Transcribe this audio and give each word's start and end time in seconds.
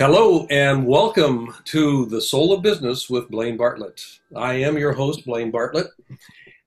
Hello 0.00 0.46
and 0.48 0.86
welcome 0.86 1.54
to 1.66 2.06
the 2.06 2.22
Soul 2.22 2.54
of 2.54 2.62
Business 2.62 3.10
with 3.10 3.28
Blaine 3.28 3.58
Bartlett. 3.58 4.00
I 4.34 4.54
am 4.54 4.78
your 4.78 4.94
host, 4.94 5.26
Blaine 5.26 5.50
Bartlett, 5.50 5.88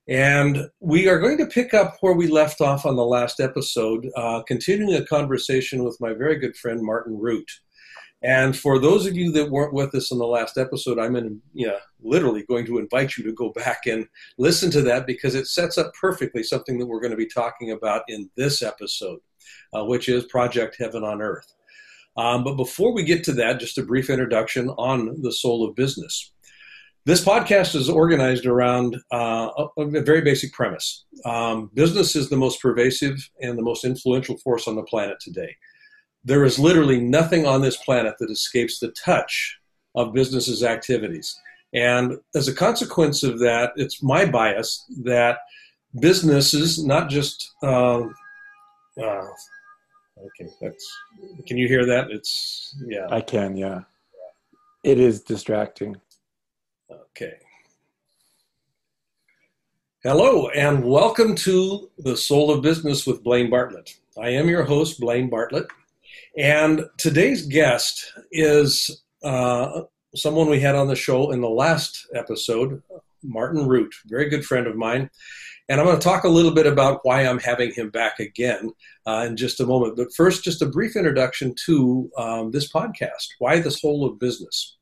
and 0.07 0.69
we 0.79 1.09
are 1.09 1.17
going 1.17 1.39
to 1.39 1.47
pick 1.47 1.73
up 1.73 1.97
where 2.01 2.13
we 2.13 2.27
left 2.27 2.61
off 2.61 2.85
on 2.85 2.95
the 2.95 3.03
last 3.03 3.39
episode, 3.39 4.07
uh, 4.15 4.43
continuing 4.43 4.93
a 4.93 5.05
conversation 5.07 5.83
with 5.83 5.99
my 5.99 6.13
very 6.13 6.37
good 6.37 6.55
friend 6.55 6.83
Martin 6.83 7.17
Rutte. 7.17 7.49
And 8.21 8.55
for 8.55 8.77
those 8.77 9.07
of 9.07 9.15
you 9.15 9.31
that 9.31 9.49
weren't 9.49 9.73
with 9.73 9.95
us 9.95 10.11
in 10.11 10.19
the 10.19 10.27
last 10.27 10.59
episode, 10.59 10.99
I'm 10.99 11.15
in, 11.15 11.41
literally 12.03 12.43
going 12.47 12.67
to 12.67 12.77
invite 12.77 13.17
you 13.17 13.23
to 13.23 13.33
go 13.33 13.49
back 13.49 13.87
and 13.87 14.07
listen 14.37 14.69
to 14.69 14.83
that 14.83 15.07
because 15.07 15.33
it 15.33 15.47
sets 15.47 15.79
up 15.79 15.91
perfectly 15.99 16.43
something 16.43 16.77
that 16.77 16.85
we're 16.85 17.01
going 17.01 17.09
to 17.09 17.17
be 17.17 17.25
talking 17.25 17.71
about 17.71 18.03
in 18.09 18.29
this 18.37 18.61
episode, 18.61 19.21
uh, 19.73 19.83
which 19.83 20.07
is 20.07 20.25
Project 20.25 20.75
Heaven 20.77 21.03
on 21.03 21.19
Earth. 21.19 21.51
Um, 22.15 22.43
but 22.43 22.55
before 22.55 22.93
we 22.93 23.03
get 23.03 23.23
to 23.25 23.33
that, 23.33 23.59
just 23.59 23.77
a 23.77 23.83
brief 23.83 24.09
introduction 24.09 24.69
on 24.69 25.21
the 25.21 25.31
soul 25.31 25.67
of 25.67 25.75
business. 25.75 26.31
This 27.05 27.23
podcast 27.23 27.75
is 27.75 27.89
organized 27.89 28.45
around 28.45 28.95
uh, 29.11 29.49
a, 29.77 29.81
a, 29.81 30.01
very 30.03 30.21
basic 30.21 30.53
premise. 30.53 31.03
Um, 31.25 31.69
business 31.73 32.15
is 32.15 32.29
the 32.29 32.37
most 32.37 32.61
pervasive 32.61 33.29
and 33.41 33.57
the 33.57 33.63
most 33.63 33.83
influential 33.83 34.37
force 34.37 34.69
on 34.69 34.75
the 34.75 34.83
planet 34.83 35.19
today. 35.19 35.57
There 36.23 36.45
is 36.45 36.59
literally 36.59 37.01
nothing 37.01 37.45
on 37.45 37.61
this 37.61 37.75
planet 37.75 38.15
that 38.19 38.31
escapes 38.31 38.79
the 38.79 38.91
touch 38.91 39.57
of 39.95 40.13
businesses' 40.13 40.63
activities. 40.63 41.37
And 41.73 42.19
as 42.35 42.47
a 42.47 42.55
consequence 42.55 43.23
of 43.23 43.39
that, 43.39 43.73
it's 43.75 44.01
my 44.01 44.25
bias 44.25 44.85
that 45.03 45.39
businesses, 45.99 46.83
not 46.85 47.09
just 47.09 47.51
uh, 47.63 48.03
uh, 49.01 49.27
Okay, 50.25 50.49
that's. 50.61 50.89
Can 51.47 51.57
you 51.57 51.67
hear 51.67 51.85
that? 51.85 52.09
It's 52.09 52.77
yeah. 52.87 53.07
I 53.09 53.19
can. 53.19 53.57
Yeah. 53.57 53.81
It 54.81 54.97
is 54.97 55.21
distracting. 55.21 55.97
Okay. 56.89 57.33
Hello 60.01 60.47
and 60.49 60.85
welcome 60.85 61.35
to 61.35 61.89
the 61.97 62.15
Soul 62.15 62.51
of 62.51 62.61
Business 62.61 63.05
with 63.05 63.21
Blaine 63.21 63.49
Bartlett. 63.49 63.97
I 64.17 64.29
am 64.29 64.47
your 64.47 64.63
host, 64.63 65.01
Blaine 65.01 65.29
Bartlett, 65.29 65.67
and 66.37 66.85
today's 66.97 67.45
guest 67.45 68.13
is 68.31 69.03
uh, 69.25 69.81
someone 70.15 70.49
we 70.49 70.61
had 70.61 70.75
on 70.75 70.87
the 70.87 70.95
show 70.95 71.31
in 71.31 71.41
the 71.41 71.49
last 71.49 72.07
episode, 72.15 72.81
Martin 73.23 73.65
Rutte, 73.65 73.95
very 74.05 74.29
good 74.29 74.45
friend 74.45 74.67
of 74.67 74.77
mine. 74.77 75.09
And 75.69 75.79
I'm 75.79 75.87
going 75.87 75.97
to 75.97 76.03
talk 76.03 76.25
a 76.25 76.29
little 76.29 76.51
bit 76.51 76.67
about 76.67 76.99
why 77.03 77.21
I'm 77.21 77.39
having 77.39 77.71
him 77.71 77.89
back 77.89 78.19
again 78.19 78.71
uh, 79.05 79.25
in 79.27 79.37
just 79.37 79.61
a 79.61 79.65
moment. 79.65 79.95
But 79.95 80.13
first, 80.13 80.43
just 80.43 80.61
a 80.61 80.65
brief 80.67 80.95
introduction 80.95 81.55
to 81.65 82.11
um, 82.17 82.51
this 82.51 82.71
podcast 82.71 83.27
why 83.39 83.59
the 83.59 83.71
soul 83.71 84.05
of 84.05 84.19
business. 84.19 84.77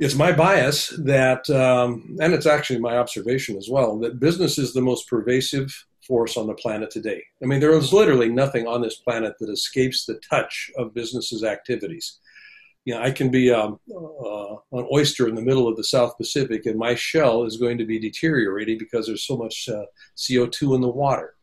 It's 0.00 0.14
my 0.14 0.32
bias 0.32 0.90
that, 1.04 1.48
um, 1.50 2.16
and 2.20 2.32
it's 2.32 2.46
actually 2.46 2.78
my 2.78 2.98
observation 2.98 3.56
as 3.56 3.68
well, 3.68 3.98
that 4.00 4.20
business 4.20 4.56
is 4.56 4.72
the 4.72 4.80
most 4.80 5.08
pervasive 5.08 5.72
force 6.06 6.36
on 6.36 6.46
the 6.46 6.54
planet 6.54 6.90
today. 6.90 7.22
I 7.42 7.46
mean, 7.46 7.60
there 7.60 7.76
is 7.76 7.92
literally 7.92 8.28
nothing 8.28 8.66
on 8.66 8.80
this 8.80 8.96
planet 8.96 9.34
that 9.40 9.50
escapes 9.50 10.06
the 10.06 10.20
touch 10.30 10.70
of 10.76 10.94
businesses' 10.94 11.44
activities 11.44 12.18
you 12.88 12.94
know, 12.94 13.02
I 13.02 13.10
can 13.10 13.30
be 13.30 13.52
um, 13.52 13.78
uh, 13.94 14.54
an 14.72 14.88
oyster 14.90 15.28
in 15.28 15.34
the 15.34 15.42
middle 15.42 15.68
of 15.68 15.76
the 15.76 15.84
South 15.84 16.16
Pacific, 16.16 16.64
and 16.64 16.78
my 16.78 16.94
shell 16.94 17.44
is 17.44 17.58
going 17.58 17.76
to 17.76 17.84
be 17.84 17.98
deteriorating 17.98 18.78
because 18.78 19.06
there's 19.06 19.26
so 19.26 19.36
much 19.36 19.68
uh, 19.68 19.84
CO2 20.16 20.74
in 20.74 20.80
the 20.80 20.88
water. 20.88 21.34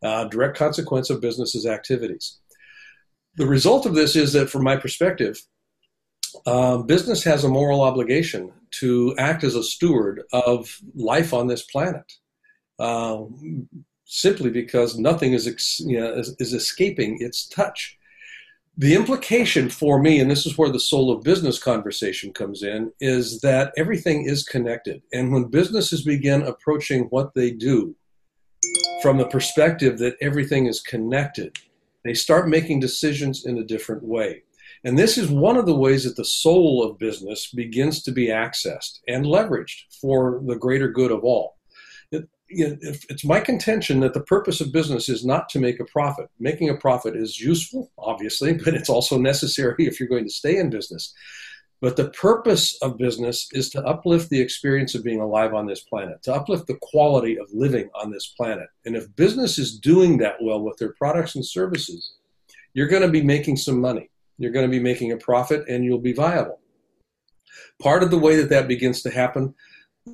Uh, 0.00 0.26
direct 0.26 0.56
consequence 0.56 1.10
of 1.10 1.20
businesses' 1.20 1.66
activities. 1.66 2.38
The 3.34 3.48
result 3.48 3.84
of 3.84 3.96
this 3.96 4.14
is 4.14 4.32
that, 4.34 4.48
from 4.48 4.62
my 4.62 4.76
perspective, 4.76 5.42
um, 6.46 6.86
business 6.86 7.24
has 7.24 7.42
a 7.42 7.48
moral 7.48 7.80
obligation 7.80 8.52
to 8.78 9.12
act 9.18 9.42
as 9.42 9.56
a 9.56 9.64
steward 9.64 10.22
of 10.32 10.78
life 10.94 11.34
on 11.34 11.48
this 11.48 11.62
planet. 11.62 12.12
Um, 12.78 13.68
simply 14.04 14.50
because 14.50 14.96
nothing 14.96 15.32
is, 15.32 15.82
you 15.84 15.98
know, 15.98 16.12
is, 16.12 16.36
is 16.38 16.52
escaping 16.52 17.16
its 17.18 17.48
touch 17.48 17.95
the 18.78 18.94
implication 18.94 19.70
for 19.70 20.00
me, 20.00 20.20
and 20.20 20.30
this 20.30 20.44
is 20.44 20.58
where 20.58 20.68
the 20.68 20.78
soul 20.78 21.10
of 21.10 21.24
business 21.24 21.58
conversation 21.58 22.32
comes 22.32 22.62
in, 22.62 22.92
is 23.00 23.40
that 23.40 23.72
everything 23.78 24.26
is 24.26 24.44
connected. 24.44 25.02
And 25.14 25.32
when 25.32 25.44
businesses 25.44 26.02
begin 26.02 26.42
approaching 26.42 27.04
what 27.04 27.32
they 27.34 27.50
do 27.52 27.96
from 29.00 29.16
the 29.16 29.28
perspective 29.28 29.98
that 29.98 30.16
everything 30.20 30.66
is 30.66 30.82
connected, 30.82 31.56
they 32.04 32.12
start 32.12 32.48
making 32.48 32.80
decisions 32.80 33.46
in 33.46 33.56
a 33.56 33.64
different 33.64 34.02
way. 34.02 34.42
And 34.84 34.98
this 34.98 35.16
is 35.16 35.30
one 35.30 35.56
of 35.56 35.64
the 35.64 35.74
ways 35.74 36.04
that 36.04 36.16
the 36.16 36.24
soul 36.24 36.84
of 36.84 36.98
business 36.98 37.50
begins 37.50 38.02
to 38.02 38.12
be 38.12 38.28
accessed 38.28 39.00
and 39.08 39.24
leveraged 39.24 39.84
for 40.00 40.42
the 40.46 40.56
greater 40.56 40.88
good 40.88 41.10
of 41.10 41.24
all 41.24 41.55
it's 42.48 43.24
my 43.24 43.40
contention 43.40 44.00
that 44.00 44.14
the 44.14 44.20
purpose 44.20 44.60
of 44.60 44.72
business 44.72 45.08
is 45.08 45.24
not 45.24 45.48
to 45.50 45.58
make 45.58 45.80
a 45.80 45.84
profit. 45.84 46.28
Making 46.38 46.68
a 46.70 46.76
profit 46.76 47.16
is 47.16 47.40
useful, 47.40 47.90
obviously, 47.98 48.54
but 48.54 48.74
it's 48.74 48.88
also 48.88 49.18
necessary 49.18 49.86
if 49.86 49.98
you're 49.98 50.08
going 50.08 50.24
to 50.24 50.30
stay 50.30 50.58
in 50.58 50.70
business. 50.70 51.12
But 51.80 51.96
the 51.96 52.08
purpose 52.10 52.78
of 52.80 52.96
business 52.96 53.48
is 53.52 53.68
to 53.70 53.84
uplift 53.84 54.30
the 54.30 54.40
experience 54.40 54.94
of 54.94 55.04
being 55.04 55.20
alive 55.20 55.52
on 55.52 55.66
this 55.66 55.80
planet, 55.80 56.22
to 56.22 56.34
uplift 56.34 56.66
the 56.66 56.78
quality 56.80 57.38
of 57.38 57.48
living 57.52 57.90
on 57.94 58.10
this 58.10 58.28
planet. 58.28 58.68
And 58.86 58.96
if 58.96 59.14
business 59.14 59.58
is 59.58 59.78
doing 59.78 60.16
that 60.18 60.36
well 60.40 60.62
with 60.62 60.78
their 60.78 60.94
products 60.94 61.34
and 61.34 61.44
services, 61.44 62.14
you're 62.72 62.88
going 62.88 63.02
to 63.02 63.08
be 63.08 63.22
making 63.22 63.56
some 63.56 63.80
money. 63.80 64.10
You're 64.38 64.52
going 64.52 64.66
to 64.66 64.70
be 64.70 64.82
making 64.82 65.12
a 65.12 65.16
profit 65.16 65.68
and 65.68 65.84
you'll 65.84 65.98
be 65.98 66.12
viable. 66.12 66.60
Part 67.80 68.02
of 68.02 68.10
the 68.10 68.18
way 68.18 68.36
that 68.36 68.48
that 68.50 68.68
begins 68.68 69.02
to 69.02 69.10
happen 69.10 69.54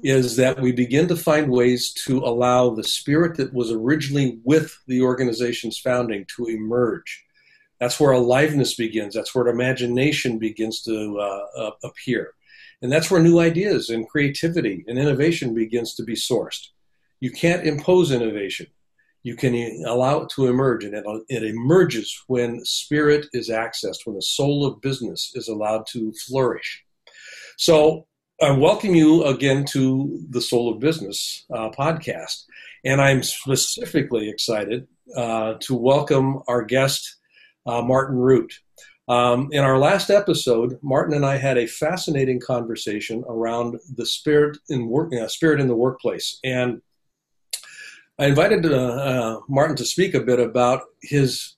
is 0.02 0.36
that 0.36 0.60
we 0.60 0.72
begin 0.72 1.06
to 1.08 1.16
find 1.16 1.50
ways 1.50 1.92
to 1.92 2.18
allow 2.18 2.70
the 2.70 2.84
spirit 2.84 3.36
that 3.36 3.52
was 3.52 3.70
originally 3.70 4.40
with 4.44 4.76
the 4.86 5.02
organization's 5.02 5.78
founding 5.78 6.24
to 6.36 6.46
emerge. 6.46 7.24
That's 7.78 8.00
where 8.00 8.12
aliveness 8.12 8.74
begins. 8.74 9.14
That's 9.14 9.34
where 9.34 9.48
imagination 9.48 10.38
begins 10.38 10.82
to 10.82 11.18
uh, 11.18 11.70
appear. 11.84 12.34
And 12.80 12.90
that's 12.90 13.10
where 13.10 13.22
new 13.22 13.38
ideas 13.38 13.90
and 13.90 14.08
creativity 14.08 14.84
and 14.88 14.98
innovation 14.98 15.54
begins 15.54 15.94
to 15.94 16.04
be 16.04 16.14
sourced. 16.14 16.68
You 17.20 17.30
can't 17.30 17.66
impose 17.66 18.10
innovation. 18.10 18.66
You 19.24 19.36
can 19.36 19.54
allow 19.86 20.22
it 20.22 20.30
to 20.30 20.48
emerge, 20.48 20.84
and 20.84 20.94
it, 20.94 21.04
it 21.28 21.44
emerges 21.44 22.12
when 22.26 22.64
spirit 22.64 23.26
is 23.32 23.50
accessed, 23.50 24.04
when 24.04 24.16
the 24.16 24.22
soul 24.22 24.66
of 24.66 24.80
business 24.80 25.30
is 25.34 25.46
allowed 25.46 25.86
to 25.92 26.12
flourish. 26.26 26.82
So 27.56 28.08
I 28.42 28.50
welcome 28.50 28.96
you 28.96 29.22
again 29.22 29.64
to 29.66 30.18
the 30.30 30.40
Soul 30.40 30.72
of 30.72 30.80
Business 30.80 31.46
uh, 31.54 31.70
podcast. 31.70 32.42
And 32.84 33.00
I'm 33.00 33.22
specifically 33.22 34.28
excited 34.28 34.88
uh, 35.16 35.54
to 35.60 35.76
welcome 35.76 36.42
our 36.48 36.62
guest, 36.64 37.18
uh, 37.66 37.82
Martin 37.82 38.16
Rutte. 38.16 38.54
Um, 39.06 39.48
in 39.52 39.62
our 39.62 39.78
last 39.78 40.10
episode, 40.10 40.76
Martin 40.82 41.14
and 41.14 41.24
I 41.24 41.36
had 41.36 41.56
a 41.56 41.68
fascinating 41.68 42.40
conversation 42.40 43.22
around 43.28 43.78
the 43.94 44.04
spirit 44.04 44.58
in 44.68 44.88
work, 44.88 45.14
uh, 45.14 45.28
spirit 45.28 45.60
in 45.60 45.68
the 45.68 45.76
workplace, 45.76 46.40
and 46.42 46.82
I 48.18 48.26
invited 48.26 48.66
uh, 48.66 48.70
uh, 48.70 49.40
Martin 49.48 49.76
to 49.76 49.84
speak 49.84 50.14
a 50.14 50.20
bit 50.20 50.40
about 50.40 50.82
his 51.00 51.54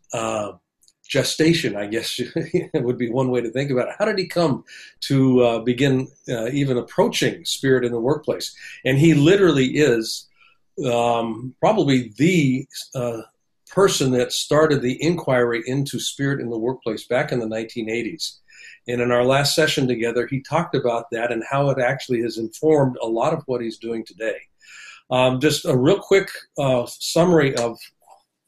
gestation, 1.09 1.77
I 1.77 1.87
guess 1.87 2.21
would 2.75 2.99
be 2.99 3.11
one 3.11 3.31
way 3.31 3.41
to 3.41 3.51
think 3.51 3.71
about 3.71 3.89
it. 3.89 3.97
How 3.99 4.05
did 4.05 4.19
he 4.19 4.27
come 4.27 4.65
to 5.03 5.41
uh, 5.43 5.59
begin 5.61 6.09
uh, 6.29 6.49
even 6.49 6.79
approaching 6.79 7.45
spirit 7.45 7.85
in 7.85 7.93
the 7.93 8.01
workplace? 8.01 8.55
And 8.85 8.99
he 8.99 9.15
literally 9.15 9.77
is 9.77 10.29
um, 10.85 11.55
probably 11.61 12.13
the 12.17 12.67
uh, 12.95 13.23
person 13.71 14.13
that 14.13 14.33
started 14.33 14.83
the 14.83 15.03
inquiry 15.03 15.63
into 15.67 15.99
spirit 15.99 16.41
in 16.41 16.51
the 16.51 16.59
workplace 16.59 17.07
back 17.07 17.33
in 17.33 17.41
the 17.41 17.47
1980s. 17.47 18.39
And 18.87 19.01
in 19.01 19.11
our 19.11 19.25
last 19.25 19.55
session 19.55 19.89
together, 19.89 20.27
he 20.27 20.41
talked 20.41 20.75
about 20.75 21.11
that 21.11 21.33
and 21.33 21.43
how 21.49 21.71
it 21.71 21.79
actually 21.79 22.21
has 22.23 22.39
informed 22.39 22.97
a 23.03 23.07
lot 23.07 23.33
of 23.33 23.43
what 23.47 23.63
he's 23.63 23.79
doing 23.79 24.05
today. 24.05 24.37
Um, 25.11 25.41
just 25.41 25.65
a 25.65 25.77
real 25.77 25.99
quick 25.99 26.31
uh, 26.59 26.87
summary 26.87 27.55
of 27.57 27.79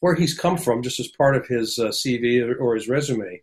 where 0.00 0.14
he's 0.14 0.38
come 0.38 0.56
from, 0.56 0.82
just 0.82 1.00
as 1.00 1.08
part 1.08 1.36
of 1.36 1.46
his 1.46 1.78
uh, 1.78 1.88
CV 1.88 2.42
or, 2.42 2.56
or, 2.56 2.74
his 2.74 2.88
resume. 2.88 3.40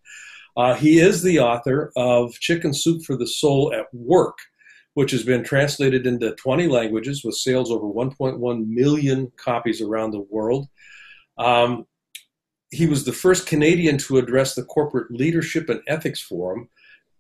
Uh, 0.55 0.75
he 0.75 0.99
is 0.99 1.23
the 1.23 1.39
author 1.39 1.91
of 1.95 2.33
Chicken 2.35 2.73
Soup 2.73 3.03
for 3.03 3.17
the 3.17 3.27
Soul 3.27 3.73
at 3.73 3.87
Work, 3.91 4.37
which 4.93 5.11
has 5.11 5.23
been 5.23 5.43
translated 5.43 6.05
into 6.05 6.35
20 6.35 6.67
languages 6.67 7.23
with 7.23 7.35
sales 7.35 7.71
over 7.71 7.85
1.1 7.87 8.67
million 8.67 9.31
copies 9.37 9.81
around 9.81 10.11
the 10.11 10.25
world. 10.29 10.67
Um, 11.37 11.87
he 12.69 12.85
was 12.85 13.03
the 13.03 13.13
first 13.13 13.47
Canadian 13.47 13.97
to 13.99 14.17
address 14.17 14.55
the 14.55 14.63
Corporate 14.63 15.11
Leadership 15.11 15.69
and 15.69 15.81
Ethics 15.87 16.21
Forum, 16.21 16.69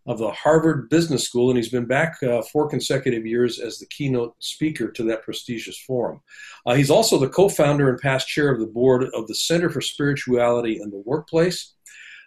of 0.05 0.17
the 0.17 0.31
Harvard 0.31 0.89
Business 0.89 1.23
School, 1.23 1.49
and 1.49 1.57
he's 1.57 1.69
been 1.69 1.85
back 1.85 2.21
uh, 2.23 2.41
four 2.41 2.67
consecutive 2.67 3.25
years 3.25 3.59
as 3.59 3.79
the 3.79 3.85
keynote 3.85 4.35
speaker 4.39 4.91
to 4.91 5.03
that 5.03 5.23
prestigious 5.23 5.79
forum. 5.79 6.21
Uh, 6.65 6.73
he's 6.73 6.89
also 6.89 7.17
the 7.17 7.29
co 7.29 7.47
founder 7.47 7.89
and 7.89 7.99
past 7.99 8.27
chair 8.27 8.51
of 8.51 8.59
the 8.59 8.67
board 8.67 9.05
of 9.13 9.27
the 9.27 9.35
Center 9.35 9.69
for 9.69 9.81
Spirituality 9.81 10.79
in 10.81 10.89
the 10.89 11.01
Workplace. 11.05 11.73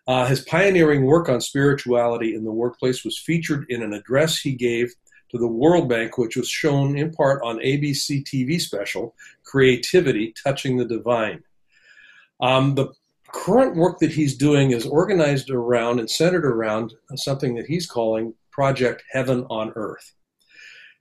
Uh, 0.06 0.26
his 0.26 0.40
pioneering 0.42 1.04
work 1.04 1.28
on 1.28 1.40
spirituality 1.40 2.34
in 2.34 2.44
the 2.44 2.52
workplace 2.52 3.04
was 3.04 3.18
featured 3.18 3.66
in 3.68 3.82
an 3.82 3.92
address 3.92 4.38
he 4.38 4.52
gave 4.52 4.94
to 5.30 5.38
the 5.38 5.48
World 5.48 5.88
Bank, 5.88 6.16
which 6.16 6.36
was 6.36 6.48
shown 6.48 6.96
in 6.96 7.10
part 7.10 7.42
on 7.42 7.58
ABC 7.58 8.24
TV 8.24 8.60
special 8.60 9.14
Creativity 9.44 10.32
Touching 10.44 10.76
the 10.76 10.84
Divine. 10.84 11.42
Um, 12.40 12.74
the 12.76 12.92
current 13.44 13.76
work 13.76 13.98
that 13.98 14.12
he's 14.12 14.36
doing 14.36 14.70
is 14.70 14.86
organized 14.86 15.50
around 15.50 16.00
and 16.00 16.10
centered 16.10 16.44
around 16.44 16.94
something 17.16 17.54
that 17.54 17.66
he's 17.66 17.86
calling 17.86 18.34
Project 18.50 19.02
Heaven 19.12 19.46
on 19.50 19.72
Earth. 19.76 20.14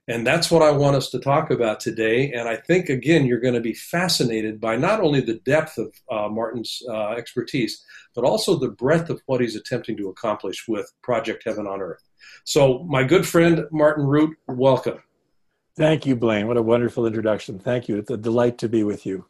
And 0.08 0.24
that's 0.24 0.50
what 0.50 0.62
I 0.62 0.70
want 0.70 0.94
us 0.94 1.10
to 1.10 1.18
talk 1.18 1.50
about 1.50 1.80
today. 1.80 2.30
And 2.30 2.48
I 2.48 2.56
think, 2.56 2.88
again, 2.88 3.26
you're 3.26 3.40
going 3.40 3.54
to 3.54 3.60
be 3.60 3.74
fascinated 3.74 4.60
by 4.60 4.76
not 4.76 5.00
only 5.00 5.20
the 5.20 5.40
depth 5.44 5.78
of 5.78 5.92
uh, 6.12 6.28
Martin's 6.28 6.80
uh, 6.88 7.12
expertise, 7.12 7.84
but 8.14 8.24
also 8.24 8.56
the 8.56 8.68
breadth 8.68 9.10
of 9.10 9.20
what 9.26 9.40
he's 9.40 9.56
attempting 9.56 9.96
to 9.96 10.10
accomplish 10.10 10.68
with 10.68 10.92
Project 11.02 11.42
Heaven 11.44 11.66
on 11.66 11.80
Earth. 11.80 12.04
So, 12.44 12.84
my 12.88 13.02
good 13.02 13.26
friend, 13.26 13.64
Martin 13.72 14.04
Rutte, 14.04 14.34
welcome. 14.46 15.02
Thank 15.76 16.06
you, 16.06 16.14
Blaine. 16.14 16.46
What 16.46 16.56
a 16.56 16.62
wonderful 16.62 17.06
introduction. 17.06 17.58
Thank 17.58 17.88
you. 17.88 17.96
It's 17.96 18.10
a 18.10 18.16
delight 18.16 18.58
to 18.58 18.68
be 18.68 18.84
with 18.84 19.06
you. 19.06 19.26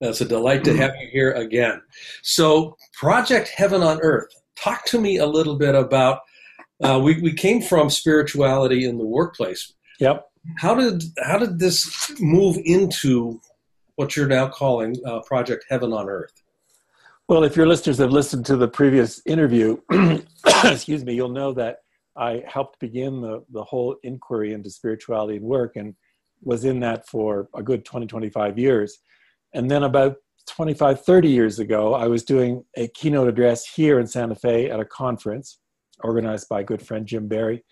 It's 0.00 0.20
a 0.20 0.24
delight 0.24 0.64
to 0.64 0.76
have 0.76 0.92
you 0.96 1.08
here 1.12 1.32
again. 1.32 1.82
So, 2.22 2.76
Project 2.94 3.48
Heaven 3.54 3.82
on 3.82 4.00
Earth, 4.00 4.28
talk 4.56 4.84
to 4.86 5.00
me 5.00 5.18
a 5.18 5.26
little 5.26 5.56
bit 5.56 5.74
about. 5.74 6.20
Uh, 6.82 6.98
we, 7.02 7.20
we 7.20 7.34
came 7.34 7.60
from 7.60 7.90
spirituality 7.90 8.86
in 8.86 8.96
the 8.96 9.04
workplace. 9.04 9.74
Yep. 9.98 10.26
How 10.56 10.74
did 10.74 11.02
how 11.22 11.36
did 11.36 11.58
this 11.58 12.10
move 12.18 12.56
into 12.64 13.40
what 13.96 14.16
you're 14.16 14.26
now 14.26 14.48
calling 14.48 14.96
uh, 15.04 15.20
Project 15.20 15.66
Heaven 15.68 15.92
on 15.92 16.08
Earth? 16.08 16.32
Well, 17.28 17.44
if 17.44 17.54
your 17.54 17.66
listeners 17.66 17.98
have 17.98 18.10
listened 18.10 18.46
to 18.46 18.56
the 18.56 18.66
previous 18.66 19.20
interview, 19.26 19.76
excuse 20.64 21.04
me, 21.04 21.14
you'll 21.14 21.28
know 21.28 21.52
that 21.52 21.80
I 22.16 22.42
helped 22.46 22.80
begin 22.80 23.20
the, 23.20 23.44
the 23.52 23.62
whole 23.62 23.96
inquiry 24.02 24.52
into 24.52 24.70
spirituality 24.70 25.36
and 25.36 25.44
work 25.44 25.76
and 25.76 25.94
was 26.42 26.64
in 26.64 26.80
that 26.80 27.06
for 27.06 27.48
a 27.54 27.62
good 27.62 27.84
20, 27.84 28.06
25 28.06 28.58
years. 28.58 28.98
And 29.54 29.70
then 29.70 29.82
about 29.82 30.16
25, 30.48 31.04
30 31.04 31.28
years 31.28 31.58
ago, 31.58 31.94
I 31.94 32.06
was 32.06 32.24
doing 32.24 32.64
a 32.76 32.88
keynote 32.88 33.28
address 33.28 33.66
here 33.66 33.98
in 33.98 34.06
Santa 34.06 34.34
Fe 34.34 34.70
at 34.70 34.80
a 34.80 34.84
conference 34.84 35.58
organized 36.02 36.48
by 36.48 36.60
a 36.60 36.64
good 36.64 36.82
friend 36.82 37.06
Jim 37.06 37.28
Barry 37.28 37.64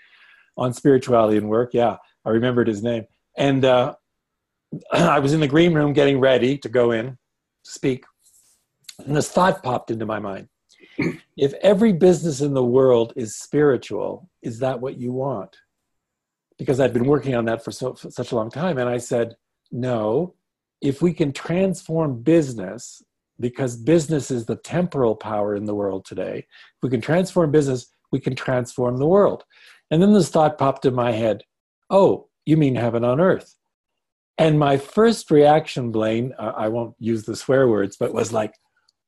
on 0.56 0.72
spirituality 0.72 1.38
and 1.38 1.48
work. 1.48 1.70
Yeah, 1.72 1.96
I 2.24 2.30
remembered 2.30 2.68
his 2.68 2.82
name. 2.82 3.04
And 3.36 3.64
uh, 3.64 3.94
I 4.92 5.18
was 5.18 5.32
in 5.32 5.40
the 5.40 5.48
green 5.48 5.74
room 5.74 5.92
getting 5.92 6.20
ready 6.20 6.58
to 6.58 6.68
go 6.68 6.90
in 6.90 7.06
to 7.64 7.70
speak. 7.70 8.04
And 9.04 9.16
this 9.16 9.30
thought 9.30 9.62
popped 9.62 9.90
into 9.90 10.06
my 10.06 10.18
mind. 10.18 10.48
If 11.36 11.54
every 11.62 11.92
business 11.92 12.40
in 12.40 12.52
the 12.52 12.64
world 12.64 13.12
is 13.14 13.36
spiritual, 13.36 14.28
is 14.42 14.58
that 14.58 14.80
what 14.80 14.98
you 14.98 15.12
want? 15.12 15.56
Because 16.58 16.80
I'd 16.80 16.92
been 16.92 17.04
working 17.04 17.36
on 17.36 17.44
that 17.44 17.62
for, 17.62 17.70
so, 17.70 17.94
for 17.94 18.10
such 18.10 18.32
a 18.32 18.34
long 18.34 18.50
time. 18.50 18.76
And 18.76 18.88
I 18.88 18.98
said, 18.98 19.36
no, 19.70 20.34
if 20.80 21.02
we 21.02 21.12
can 21.12 21.32
transform 21.32 22.22
business, 22.22 23.02
because 23.40 23.76
business 23.76 24.30
is 24.30 24.46
the 24.46 24.56
temporal 24.56 25.14
power 25.14 25.54
in 25.54 25.64
the 25.64 25.74
world 25.74 26.04
today, 26.04 26.38
if 26.38 26.82
we 26.82 26.90
can 26.90 27.00
transform 27.00 27.50
business, 27.50 27.92
we 28.10 28.20
can 28.20 28.34
transform 28.34 28.96
the 28.96 29.06
world. 29.06 29.44
And 29.90 30.02
then 30.02 30.12
this 30.12 30.28
thought 30.28 30.58
popped 30.58 30.84
in 30.84 30.94
my 30.94 31.12
head 31.12 31.42
oh, 31.90 32.28
you 32.44 32.56
mean 32.56 32.74
heaven 32.74 33.04
on 33.04 33.20
earth? 33.20 33.54
And 34.36 34.58
my 34.58 34.76
first 34.76 35.30
reaction, 35.30 35.90
Blaine, 35.90 36.32
uh, 36.38 36.52
I 36.56 36.68
won't 36.68 36.94
use 36.98 37.24
the 37.24 37.34
swear 37.34 37.68
words, 37.68 37.96
but 37.96 38.14
was 38.14 38.32
like, 38.32 38.54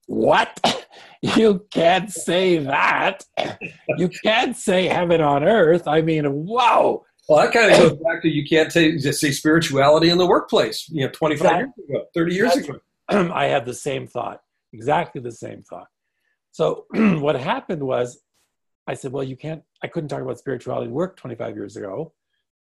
what? 0.06 0.58
you 1.22 1.66
can't 1.70 2.10
say 2.10 2.58
that. 2.58 3.24
You 3.96 4.08
can't 4.24 4.56
say 4.56 4.86
heaven 4.86 5.20
on 5.20 5.44
earth. 5.44 5.86
I 5.86 6.02
mean, 6.02 6.24
whoa. 6.24 7.04
Well, 7.30 7.38
that 7.38 7.52
kind 7.52 7.70
of 7.70 7.78
goes 7.78 7.92
back 7.92 8.22
to 8.22 8.28
you 8.28 8.44
can't 8.44 8.72
say, 8.72 8.96
just 8.96 9.20
say 9.20 9.30
spirituality 9.30 10.10
in 10.10 10.18
the 10.18 10.26
workplace, 10.26 10.88
you 10.88 11.04
know, 11.04 11.12
25 11.12 11.44
that, 11.44 11.58
years 11.58 11.70
ago, 11.88 12.04
30 12.12 12.34
years 12.34 12.56
ago. 12.56 12.80
I 13.08 13.44
had 13.44 13.64
the 13.64 13.72
same 13.72 14.08
thought, 14.08 14.40
exactly 14.72 15.20
the 15.20 15.30
same 15.30 15.62
thought. 15.62 15.86
So 16.50 16.86
what 16.92 17.36
happened 17.36 17.84
was 17.84 18.20
I 18.88 18.94
said, 18.94 19.12
well, 19.12 19.22
you 19.22 19.36
can't, 19.36 19.62
I 19.80 19.86
couldn't 19.86 20.08
talk 20.08 20.22
about 20.22 20.40
spirituality 20.40 20.90
work 20.90 21.16
25 21.18 21.54
years 21.54 21.76
ago. 21.76 22.12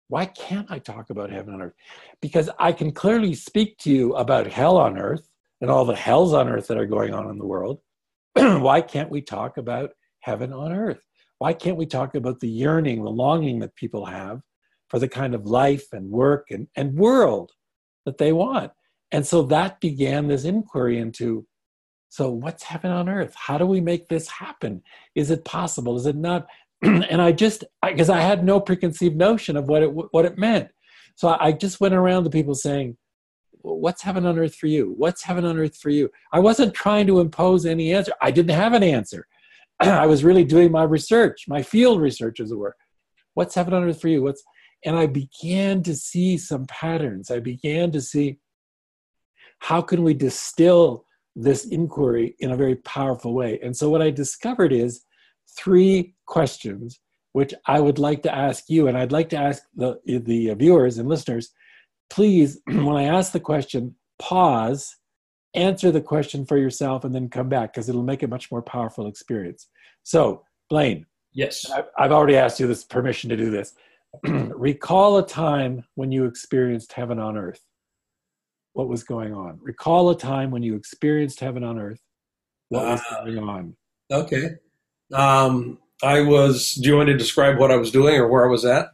Why 0.08 0.26
can't 0.26 0.70
I 0.70 0.80
talk 0.80 1.08
about 1.08 1.30
heaven 1.30 1.54
on 1.54 1.62
earth? 1.62 1.74
Because 2.20 2.50
I 2.58 2.72
can 2.72 2.92
clearly 2.92 3.32
speak 3.32 3.78
to 3.78 3.90
you 3.90 4.16
about 4.16 4.46
hell 4.48 4.76
on 4.76 4.98
earth 4.98 5.30
and 5.62 5.70
all 5.70 5.86
the 5.86 5.96
hells 5.96 6.34
on 6.34 6.46
earth 6.46 6.66
that 6.66 6.76
are 6.76 6.84
going 6.84 7.14
on 7.14 7.30
in 7.30 7.38
the 7.38 7.46
world. 7.46 7.80
Why 8.34 8.82
can't 8.82 9.08
we 9.08 9.22
talk 9.22 9.56
about 9.56 9.92
heaven 10.20 10.52
on 10.52 10.74
earth? 10.74 11.00
Why 11.38 11.54
can't 11.54 11.78
we 11.78 11.86
talk 11.86 12.14
about 12.14 12.40
the 12.40 12.48
yearning, 12.48 13.02
the 13.02 13.10
longing 13.10 13.60
that 13.60 13.74
people 13.74 14.04
have 14.04 14.42
for 14.88 14.98
the 14.98 15.08
kind 15.08 15.34
of 15.34 15.46
life 15.46 15.86
and 15.92 16.10
work 16.10 16.46
and, 16.50 16.68
and 16.76 16.94
world 16.94 17.52
that 18.04 18.18
they 18.18 18.32
want? 18.32 18.72
And 19.10 19.26
so 19.26 19.42
that 19.44 19.80
began 19.80 20.28
this 20.28 20.44
inquiry 20.44 20.98
into 20.98 21.46
so, 22.10 22.30
what's 22.30 22.62
heaven 22.62 22.90
on 22.90 23.08
earth? 23.08 23.34
How 23.36 23.58
do 23.58 23.66
we 23.66 23.80
make 23.80 24.08
this 24.08 24.28
happen? 24.28 24.82
Is 25.14 25.30
it 25.30 25.44
possible? 25.44 25.96
Is 25.96 26.06
it 26.06 26.16
not? 26.16 26.46
and 26.82 27.20
I 27.20 27.32
just, 27.32 27.64
because 27.86 28.08
I, 28.08 28.18
I, 28.18 28.22
had 28.22 28.44
no 28.44 28.60
preconceived 28.60 29.16
notion 29.16 29.56
of 29.56 29.68
what 29.68 29.82
it 29.82 29.92
what 29.92 30.24
it 30.24 30.38
meant, 30.38 30.68
so 31.16 31.28
I, 31.28 31.48
I 31.48 31.52
just 31.52 31.80
went 31.80 31.94
around 31.94 32.24
to 32.24 32.30
people 32.30 32.54
saying, 32.54 32.96
"What's 33.60 34.02
heaven 34.02 34.24
on 34.24 34.38
earth 34.38 34.54
for 34.54 34.68
you? 34.68 34.94
What's 34.96 35.22
heaven 35.22 35.44
on 35.44 35.58
earth 35.58 35.76
for 35.76 35.90
you?" 35.90 36.10
I 36.32 36.38
wasn't 36.38 36.72
trying 36.72 37.06
to 37.08 37.20
impose 37.20 37.66
any 37.66 37.92
answer. 37.92 38.12
I 38.22 38.30
didn't 38.30 38.56
have 38.56 38.72
an 38.72 38.82
answer. 38.82 39.26
I 39.80 40.06
was 40.06 40.24
really 40.24 40.44
doing 40.44 40.72
my 40.72 40.84
research, 40.84 41.44
my 41.46 41.62
field 41.62 42.00
research, 42.00 42.40
as 42.40 42.52
it 42.52 42.56
were. 42.56 42.76
What's 43.34 43.54
heaven 43.54 43.74
on 43.74 43.84
earth 43.84 44.00
for 44.00 44.08
you? 44.08 44.22
What's 44.22 44.42
and 44.84 44.96
I 44.96 45.06
began 45.06 45.82
to 45.84 45.94
see 45.94 46.38
some 46.38 46.66
patterns. 46.66 47.30
I 47.30 47.40
began 47.40 47.90
to 47.92 48.00
see 48.00 48.38
how 49.60 49.82
can 49.82 50.02
we 50.02 50.14
distill 50.14 51.04
this 51.34 51.66
inquiry 51.66 52.36
in 52.40 52.52
a 52.52 52.56
very 52.56 52.76
powerful 52.76 53.34
way. 53.34 53.58
And 53.62 53.76
so 53.76 53.90
what 53.90 54.02
I 54.02 54.10
discovered 54.10 54.72
is 54.72 55.02
three 55.56 56.14
questions 56.26 57.00
which 57.32 57.54
I 57.66 57.78
would 57.78 57.98
like 57.98 58.22
to 58.22 58.34
ask 58.34 58.64
you, 58.68 58.88
and 58.88 58.96
I'd 58.96 59.12
like 59.12 59.28
to 59.28 59.36
ask 59.36 59.62
the, 59.76 60.00
the 60.06 60.54
viewers 60.54 60.98
and 60.98 61.08
listeners, 61.08 61.50
please, 62.10 62.60
when 62.66 62.96
I 62.96 63.04
ask 63.04 63.32
the 63.32 63.40
question, 63.40 63.94
pause, 64.18 64.96
answer 65.54 65.90
the 65.90 66.00
question 66.00 66.46
for 66.46 66.56
yourself, 66.56 67.04
and 67.04 67.14
then 67.14 67.28
come 67.28 67.48
back 67.48 67.72
because 67.72 67.88
it'll 67.88 68.02
make 68.02 68.22
a 68.22 68.28
much 68.28 68.50
more 68.50 68.62
powerful 68.62 69.06
experience. 69.06 69.68
So, 70.02 70.42
Blaine. 70.68 71.06
Yes. 71.32 71.70
I've 71.96 72.12
already 72.12 72.36
asked 72.36 72.58
you 72.58 72.66
this 72.66 72.84
permission 72.84 73.30
to 73.30 73.36
do 73.36 73.50
this. 73.50 73.74
Recall 74.24 75.18
a 75.18 75.26
time 75.26 75.84
when 75.94 76.12
you 76.12 76.24
experienced 76.24 76.92
heaven 76.92 77.18
on 77.18 77.36
earth 77.36 77.62
what 78.78 78.88
was 78.88 79.02
going 79.02 79.34
on. 79.34 79.58
Recall 79.60 80.10
a 80.10 80.16
time 80.16 80.52
when 80.52 80.62
you 80.62 80.76
experienced 80.76 81.40
heaven 81.40 81.64
on 81.64 81.80
earth. 81.80 82.00
What 82.68 82.84
was 82.84 83.02
uh, 83.10 83.24
going 83.24 83.38
on? 83.38 83.76
Okay. 84.10 84.50
Um, 85.12 85.78
I 86.02 86.20
was. 86.20 86.74
Do 86.74 86.88
you 86.88 86.96
want 86.96 87.08
to 87.08 87.16
describe 87.16 87.58
what 87.58 87.72
I 87.72 87.76
was 87.76 87.90
doing 87.90 88.14
or 88.14 88.28
where 88.28 88.46
I 88.46 88.48
was 88.48 88.64
at? 88.64 88.90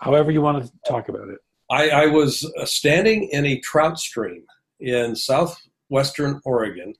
However, 0.00 0.32
you 0.32 0.42
want 0.42 0.64
to 0.64 0.72
talk 0.84 1.08
about 1.08 1.28
it. 1.28 1.38
I, 1.70 1.90
I 1.90 2.06
was 2.06 2.44
uh, 2.58 2.64
standing 2.64 3.28
in 3.30 3.46
a 3.46 3.60
trout 3.60 4.00
stream 4.00 4.42
in 4.80 5.14
southwestern 5.14 6.40
Oregon, 6.44 6.94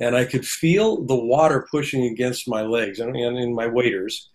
and 0.00 0.16
I 0.16 0.24
could 0.24 0.44
feel 0.44 1.04
the 1.04 1.14
water 1.14 1.68
pushing 1.70 2.04
against 2.06 2.48
my 2.48 2.62
legs 2.62 2.98
and, 2.98 3.14
and 3.14 3.38
in 3.38 3.54
my 3.54 3.68
waders 3.68 4.28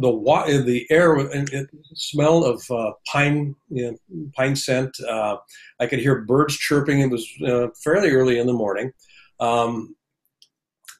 the 0.00 0.62
the 0.64 0.86
air, 0.90 1.16
it 1.18 1.70
smelled 1.94 2.44
of 2.44 2.70
uh, 2.70 2.92
pine, 3.06 3.54
you 3.68 3.90
know, 3.90 4.28
pine 4.36 4.56
scent. 4.56 4.96
Uh, 5.08 5.36
I 5.80 5.86
could 5.86 6.00
hear 6.00 6.22
birds 6.22 6.56
chirping. 6.56 7.00
It 7.00 7.10
was 7.10 7.28
uh, 7.46 7.68
fairly 7.82 8.10
early 8.10 8.38
in 8.38 8.46
the 8.46 8.52
morning. 8.52 8.92
Um, 9.40 9.96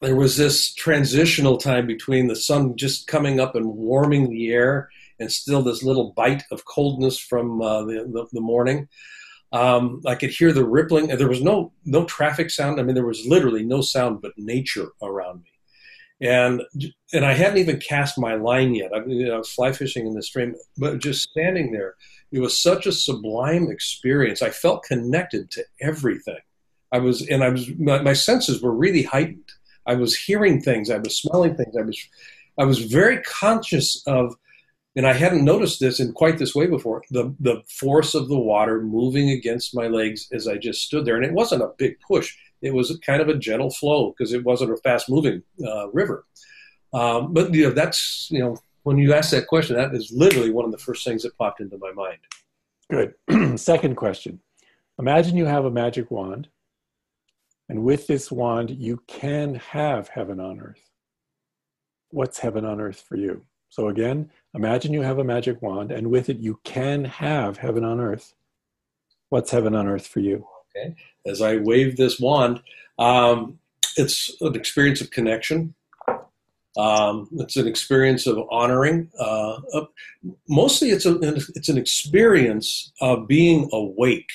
there 0.00 0.16
was 0.16 0.36
this 0.36 0.74
transitional 0.74 1.56
time 1.56 1.86
between 1.86 2.26
the 2.26 2.36
sun 2.36 2.76
just 2.76 3.06
coming 3.06 3.40
up 3.40 3.54
and 3.54 3.66
warming 3.66 4.30
the 4.30 4.52
air, 4.52 4.88
and 5.18 5.30
still 5.30 5.62
this 5.62 5.82
little 5.82 6.12
bite 6.16 6.42
of 6.50 6.64
coldness 6.64 7.18
from 7.18 7.62
uh, 7.62 7.84
the, 7.84 8.08
the, 8.12 8.26
the 8.32 8.40
morning. 8.40 8.88
Um, 9.52 10.02
I 10.04 10.16
could 10.16 10.30
hear 10.30 10.52
the 10.52 10.64
rippling. 10.64 11.06
There 11.06 11.28
was 11.28 11.42
no 11.42 11.72
no 11.84 12.04
traffic 12.04 12.50
sound. 12.50 12.80
I 12.80 12.82
mean, 12.82 12.94
there 12.94 13.06
was 13.06 13.24
literally 13.26 13.64
no 13.64 13.80
sound 13.80 14.20
but 14.20 14.32
nature 14.36 14.88
around 15.00 15.42
me 15.42 15.53
and 16.20 16.62
and 17.12 17.24
I 17.24 17.32
hadn't 17.32 17.58
even 17.58 17.80
cast 17.80 18.18
my 18.18 18.34
line 18.34 18.74
yet. 18.74 18.92
I, 18.94 19.00
know, 19.00 19.34
I 19.34 19.38
was 19.38 19.50
fly 19.50 19.72
fishing 19.72 20.06
in 20.06 20.14
the 20.14 20.22
stream, 20.22 20.54
but 20.76 20.98
just 20.98 21.28
standing 21.28 21.72
there, 21.72 21.94
it 22.32 22.40
was 22.40 22.58
such 22.58 22.86
a 22.86 22.92
sublime 22.92 23.70
experience. 23.70 24.42
I 24.42 24.50
felt 24.50 24.84
connected 24.84 25.50
to 25.52 25.64
everything. 25.80 26.38
I 26.92 26.98
was, 26.98 27.26
and 27.28 27.42
I 27.42 27.48
was, 27.48 27.68
my, 27.76 28.02
my 28.02 28.12
senses 28.12 28.62
were 28.62 28.74
really 28.74 29.02
heightened. 29.02 29.50
I 29.86 29.94
was 29.94 30.16
hearing 30.16 30.60
things, 30.60 30.90
I 30.90 30.98
was 30.98 31.18
smelling 31.18 31.56
things, 31.56 31.76
I 31.76 31.82
was, 31.82 31.98
I 32.58 32.64
was 32.64 32.78
very 32.78 33.20
conscious 33.22 34.02
of, 34.06 34.34
and 34.96 35.06
I 35.06 35.12
hadn't 35.12 35.44
noticed 35.44 35.80
this 35.80 35.98
in 35.98 36.12
quite 36.12 36.38
this 36.38 36.54
way 36.54 36.66
before. 36.68 37.02
The 37.10 37.34
the 37.40 37.62
force 37.68 38.14
of 38.14 38.28
the 38.28 38.38
water 38.38 38.80
moving 38.80 39.30
against 39.30 39.74
my 39.74 39.88
legs 39.88 40.28
as 40.32 40.46
I 40.46 40.56
just 40.56 40.82
stood 40.82 41.04
there, 41.04 41.16
and 41.16 41.24
it 41.24 41.32
wasn't 41.32 41.62
a 41.62 41.72
big 41.76 41.98
push 42.00 42.36
it 42.64 42.74
was 42.74 42.98
kind 43.04 43.20
of 43.20 43.28
a 43.28 43.36
gentle 43.36 43.70
flow 43.70 44.10
because 44.10 44.32
it 44.32 44.44
wasn't 44.44 44.72
a 44.72 44.76
fast 44.78 45.10
moving 45.10 45.42
uh, 45.64 45.90
river. 45.90 46.24
Um, 46.92 47.34
but 47.34 47.52
you 47.52 47.64
know, 47.68 47.74
that's 47.74 48.28
you 48.30 48.38
know, 48.38 48.56
when 48.84 48.98
you 48.98 49.12
ask 49.12 49.30
that 49.30 49.46
question, 49.46 49.76
that 49.76 49.94
is 49.94 50.12
literally 50.12 50.50
one 50.50 50.64
of 50.64 50.72
the 50.72 50.78
first 50.78 51.04
things 51.04 51.22
that 51.22 51.36
popped 51.36 51.60
into 51.60 51.78
my 51.78 51.92
mind. 51.92 52.18
Good. 52.90 53.58
Second 53.60 53.96
question. 53.96 54.40
Imagine 54.98 55.36
you 55.36 55.46
have 55.46 55.64
a 55.64 55.70
magic 55.70 56.10
wand, 56.10 56.48
and 57.68 57.84
with 57.84 58.06
this 58.06 58.32
wand, 58.32 58.70
you 58.70 59.02
can 59.06 59.56
have 59.56 60.08
heaven 60.08 60.40
on 60.40 60.60
earth. 60.60 60.90
What's 62.10 62.38
heaven 62.38 62.64
on 62.64 62.80
earth 62.80 63.00
for 63.00 63.16
you? 63.16 63.42
So, 63.68 63.88
again, 63.88 64.30
imagine 64.54 64.92
you 64.92 65.02
have 65.02 65.18
a 65.18 65.24
magic 65.24 65.60
wand, 65.60 65.90
and 65.90 66.10
with 66.10 66.28
it, 66.28 66.38
you 66.38 66.60
can 66.62 67.04
have 67.04 67.58
heaven 67.58 67.84
on 67.84 68.00
earth. 68.00 68.34
What's 69.30 69.50
heaven 69.50 69.74
on 69.74 69.88
earth 69.88 70.06
for 70.06 70.20
you? 70.20 70.46
Okay. 70.76 70.94
As 71.26 71.40
I 71.40 71.56
wave 71.56 71.96
this 71.96 72.18
wand, 72.18 72.60
um, 72.98 73.58
it's 73.96 74.36
an 74.40 74.54
experience 74.56 75.00
of 75.00 75.10
connection. 75.10 75.74
Um, 76.76 77.28
it's 77.34 77.56
an 77.56 77.68
experience 77.68 78.26
of 78.26 78.38
honoring. 78.50 79.10
Uh, 79.18 79.60
mostly, 80.48 80.90
it's 80.90 81.06
a 81.06 81.18
it's 81.54 81.68
an 81.68 81.78
experience 81.78 82.92
of 83.00 83.28
being 83.28 83.68
awake, 83.72 84.30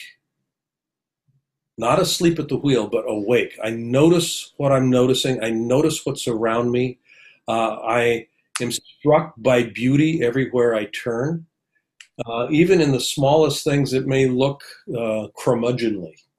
not 1.77 2.00
asleep 2.00 2.39
at 2.39 2.48
the 2.48 2.55
wheel, 2.55 2.88
but 2.88 3.03
awake. 3.08 3.60
I 3.62 3.72
notice 3.72 4.53
what 4.55 4.72
I'm 4.72 4.89
noticing. 4.89 5.43
I 5.43 5.50
notice 5.50 6.05
what's 6.05 6.27
around 6.27 6.72
me. 6.72 7.00
Uh, 7.48 7.75
I 7.81 8.27
am 8.62 8.72
struck 8.72 9.34
by 9.38 9.63
beauty 9.63 10.24
everywhere 10.24 10.75
I 10.75 10.86
turn. 10.86 11.46
Uh, 12.25 12.48
even 12.51 12.81
in 12.81 12.91
the 12.91 13.00
smallest 13.00 13.63
things 13.63 13.91
that 13.91 14.08
may 14.08 14.27
look 14.27 14.63
uh, 14.98 15.27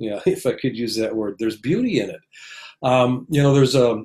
yeah, 0.07 0.21
if 0.25 0.47
I 0.47 0.52
could 0.52 0.76
use 0.76 0.97
that 0.97 1.14
word, 1.14 1.37
there's 1.38 1.59
beauty 1.59 2.00
in 2.00 2.09
it. 2.09 2.21
Um, 2.83 3.26
you 3.28 3.42
know, 3.42 3.52
there's 3.52 3.75
a 3.75 4.02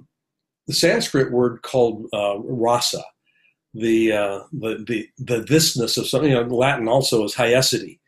the 0.67 0.73
Sanskrit 0.73 1.31
word 1.31 1.61
called 1.61 2.07
uh, 2.11 2.39
rasa, 2.39 3.01
the, 3.73 4.11
uh, 4.11 4.39
the 4.51 4.83
the 4.85 5.09
the 5.17 5.41
thisness 5.45 5.97
of 5.97 6.07
something. 6.07 6.31
You 6.31 6.43
know, 6.43 6.55
Latin 6.55 6.89
also 6.89 7.23
is 7.23 7.35
haecceity, 7.35 7.99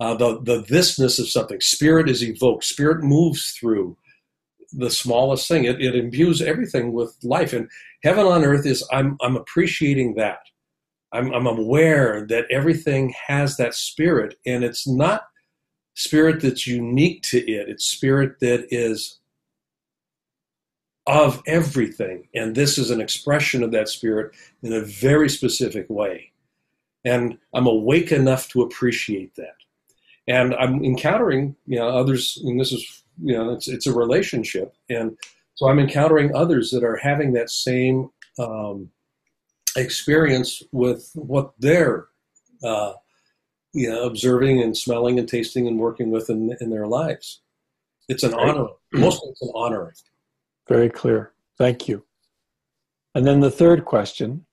uh, 0.00 0.14
the 0.14 0.40
the 0.42 0.62
thisness 0.64 1.20
of 1.20 1.28
something. 1.28 1.60
Spirit 1.60 2.10
is 2.10 2.24
evoked. 2.24 2.64
Spirit 2.64 3.04
moves 3.04 3.52
through 3.52 3.96
the 4.72 4.90
smallest 4.90 5.46
thing. 5.46 5.64
It, 5.64 5.80
it 5.80 5.94
imbues 5.94 6.42
everything 6.42 6.92
with 6.92 7.16
life. 7.22 7.52
And 7.52 7.70
heaven 8.02 8.26
on 8.26 8.44
earth 8.44 8.66
is 8.66 8.84
I'm 8.92 9.16
I'm 9.20 9.36
appreciating 9.36 10.16
that. 10.16 10.40
I'm 11.12 11.32
I'm 11.32 11.46
aware 11.46 12.26
that 12.28 12.46
everything 12.50 13.14
has 13.28 13.56
that 13.58 13.74
spirit, 13.74 14.34
and 14.44 14.64
it's 14.64 14.88
not 14.88 15.22
spirit 15.96 16.42
that's 16.42 16.66
unique 16.66 17.22
to 17.22 17.38
it. 17.38 17.68
It's 17.68 17.86
spirit 17.86 18.38
that 18.40 18.68
is 18.70 19.18
of 21.06 21.42
everything. 21.46 22.28
And 22.34 22.54
this 22.54 22.78
is 22.78 22.90
an 22.90 23.00
expression 23.00 23.62
of 23.62 23.72
that 23.72 23.88
spirit 23.88 24.34
in 24.62 24.72
a 24.72 24.82
very 24.82 25.28
specific 25.28 25.88
way. 25.88 26.32
And 27.04 27.38
I'm 27.54 27.66
awake 27.66 28.12
enough 28.12 28.48
to 28.50 28.62
appreciate 28.62 29.34
that. 29.36 29.54
And 30.28 30.54
I'm 30.56 30.84
encountering, 30.84 31.56
you 31.66 31.78
know, 31.78 31.88
others, 31.88 32.40
and 32.44 32.60
this 32.60 32.72
is, 32.72 33.04
you 33.22 33.32
know, 33.32 33.52
it's, 33.52 33.68
it's 33.68 33.86
a 33.86 33.94
relationship. 33.94 34.74
And 34.90 35.16
so 35.54 35.68
I'm 35.68 35.78
encountering 35.78 36.34
others 36.34 36.70
that 36.72 36.84
are 36.84 36.96
having 36.96 37.32
that 37.34 37.48
same 37.48 38.10
um, 38.38 38.90
experience 39.76 40.62
with 40.72 41.10
what 41.14 41.52
they're, 41.58 42.08
uh, 42.64 42.94
you 43.76 43.90
know, 43.90 44.04
observing 44.04 44.62
and 44.62 44.74
smelling 44.74 45.18
and 45.18 45.28
tasting 45.28 45.68
and 45.68 45.78
working 45.78 46.10
with 46.10 46.30
in, 46.30 46.56
in 46.62 46.70
their 46.70 46.86
lives. 46.86 47.42
It's 48.08 48.22
an 48.22 48.32
honor. 48.32 48.68
Mostly 48.94 49.28
it's 49.30 49.42
an 49.42 49.52
honoring. 49.54 49.92
Very 50.66 50.88
clear. 50.88 51.32
Thank 51.58 51.86
you. 51.86 52.04
And 53.14 53.26
then 53.26 53.40
the 53.40 53.50
third 53.50 53.84
question 53.84 54.46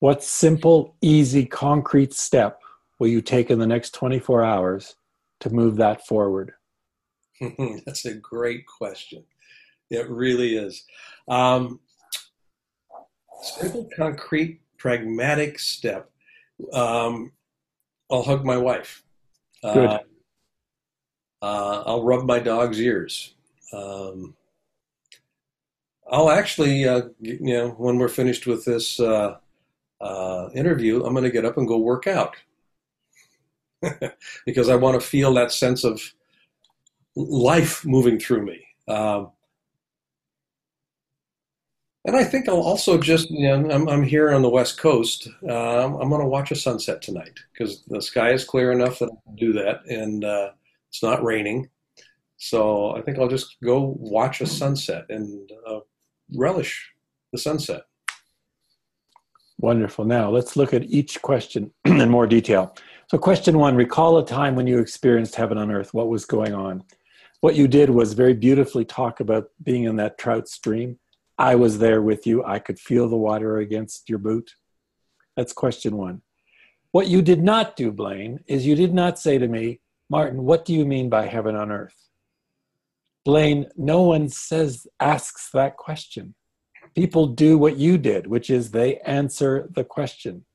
What 0.00 0.22
simple, 0.22 0.94
easy, 1.00 1.46
concrete 1.46 2.12
step 2.12 2.60
will 2.98 3.08
you 3.08 3.22
take 3.22 3.50
in 3.50 3.58
the 3.58 3.66
next 3.66 3.94
24 3.94 4.44
hours 4.44 4.96
to 5.40 5.48
move 5.48 5.76
that 5.76 6.06
forward? 6.06 6.52
That's 7.86 8.04
a 8.04 8.14
great 8.14 8.66
question. 8.66 9.24
It 9.90 10.06
really 10.10 10.56
is. 10.56 10.84
Um, 11.28 11.80
simple, 13.40 13.88
concrete, 13.96 14.60
pragmatic 14.76 15.58
step. 15.58 16.10
Um, 16.74 17.32
I'll 18.10 18.22
hug 18.22 18.44
my 18.44 18.56
wife. 18.56 19.02
Good. 19.62 19.76
Uh, 19.76 19.98
uh, 21.42 21.82
I'll 21.86 22.02
rub 22.02 22.24
my 22.24 22.38
dog's 22.38 22.80
ears. 22.80 23.34
Um, 23.72 24.34
I'll 26.10 26.30
actually, 26.30 26.86
uh, 26.86 27.02
you 27.20 27.38
know, 27.40 27.70
when 27.70 27.98
we're 27.98 28.08
finished 28.08 28.46
with 28.46 28.64
this 28.64 29.00
uh, 29.00 29.38
uh, 30.00 30.48
interview, 30.54 31.04
I'm 31.04 31.12
going 31.12 31.24
to 31.24 31.30
get 31.30 31.44
up 31.44 31.56
and 31.56 31.66
go 31.66 31.78
work 31.78 32.06
out 32.06 32.36
because 34.46 34.68
I 34.68 34.76
want 34.76 35.00
to 35.00 35.06
feel 35.06 35.34
that 35.34 35.52
sense 35.52 35.84
of 35.84 36.00
life 37.16 37.84
moving 37.84 38.18
through 38.18 38.44
me. 38.44 38.64
Um, 38.88 39.32
and 42.06 42.16
I 42.16 42.22
think 42.22 42.48
I'll 42.48 42.62
also 42.62 42.96
just, 42.96 43.30
you 43.30 43.48
know, 43.48 43.68
I'm, 43.70 43.88
I'm 43.88 44.02
here 44.04 44.32
on 44.32 44.42
the 44.42 44.48
West 44.48 44.78
Coast. 44.78 45.28
Uh, 45.46 45.84
I'm 45.84 46.08
going 46.08 46.20
to 46.20 46.28
watch 46.28 46.52
a 46.52 46.56
sunset 46.56 47.02
tonight 47.02 47.38
because 47.52 47.82
the 47.88 48.00
sky 48.00 48.30
is 48.30 48.44
clear 48.44 48.70
enough 48.70 49.00
that 49.00 49.10
I 49.10 49.16
can 49.26 49.34
do 49.34 49.52
that, 49.54 49.84
and 49.86 50.24
uh, 50.24 50.50
it's 50.88 51.02
not 51.02 51.24
raining. 51.24 51.68
So 52.36 52.96
I 52.96 53.02
think 53.02 53.18
I'll 53.18 53.28
just 53.28 53.56
go 53.62 53.96
watch 53.98 54.40
a 54.40 54.46
sunset 54.46 55.06
and 55.08 55.50
uh, 55.68 55.80
relish 56.34 56.92
the 57.32 57.38
sunset. 57.38 57.82
Wonderful. 59.58 60.04
Now 60.04 60.30
let's 60.30 60.54
look 60.54 60.74
at 60.74 60.84
each 60.84 61.20
question 61.22 61.72
in 61.84 62.08
more 62.08 62.26
detail. 62.26 62.76
So, 63.08 63.18
question 63.18 63.58
one 63.58 63.74
recall 63.74 64.18
a 64.18 64.26
time 64.26 64.54
when 64.54 64.66
you 64.66 64.78
experienced 64.78 65.34
heaven 65.34 65.58
on 65.58 65.72
earth. 65.72 65.94
What 65.94 66.08
was 66.08 66.24
going 66.24 66.54
on? 66.54 66.84
What 67.40 67.56
you 67.56 67.66
did 67.66 67.90
was 67.90 68.12
very 68.12 68.34
beautifully 68.34 68.84
talk 68.84 69.20
about 69.20 69.50
being 69.62 69.84
in 69.84 69.96
that 69.96 70.18
trout 70.18 70.48
stream. 70.48 70.98
I 71.38 71.54
was 71.54 71.78
there 71.78 72.00
with 72.02 72.26
you. 72.26 72.44
I 72.44 72.58
could 72.58 72.78
feel 72.78 73.08
the 73.08 73.16
water 73.16 73.58
against 73.58 74.08
your 74.08 74.18
boot. 74.18 74.52
That's 75.36 75.52
question 75.52 75.96
one. 75.96 76.22
What 76.92 77.08
you 77.08 77.20
did 77.20 77.42
not 77.42 77.76
do, 77.76 77.92
Blaine, 77.92 78.40
is 78.46 78.66
you 78.66 78.74
did 78.74 78.94
not 78.94 79.18
say 79.18 79.36
to 79.36 79.48
me, 79.48 79.80
Martin, 80.08 80.44
what 80.44 80.64
do 80.64 80.72
you 80.72 80.86
mean 80.86 81.10
by 81.10 81.26
heaven 81.26 81.54
on 81.54 81.70
earth? 81.70 82.08
Blaine, 83.24 83.66
no 83.76 84.02
one 84.02 84.28
says 84.28 84.86
asks 85.00 85.50
that 85.52 85.76
question. 85.76 86.34
People 86.94 87.26
do 87.26 87.58
what 87.58 87.76
you 87.76 87.98
did, 87.98 88.26
which 88.26 88.48
is 88.48 88.70
they 88.70 88.98
answer 89.00 89.68
the 89.74 89.84
question. 89.84 90.46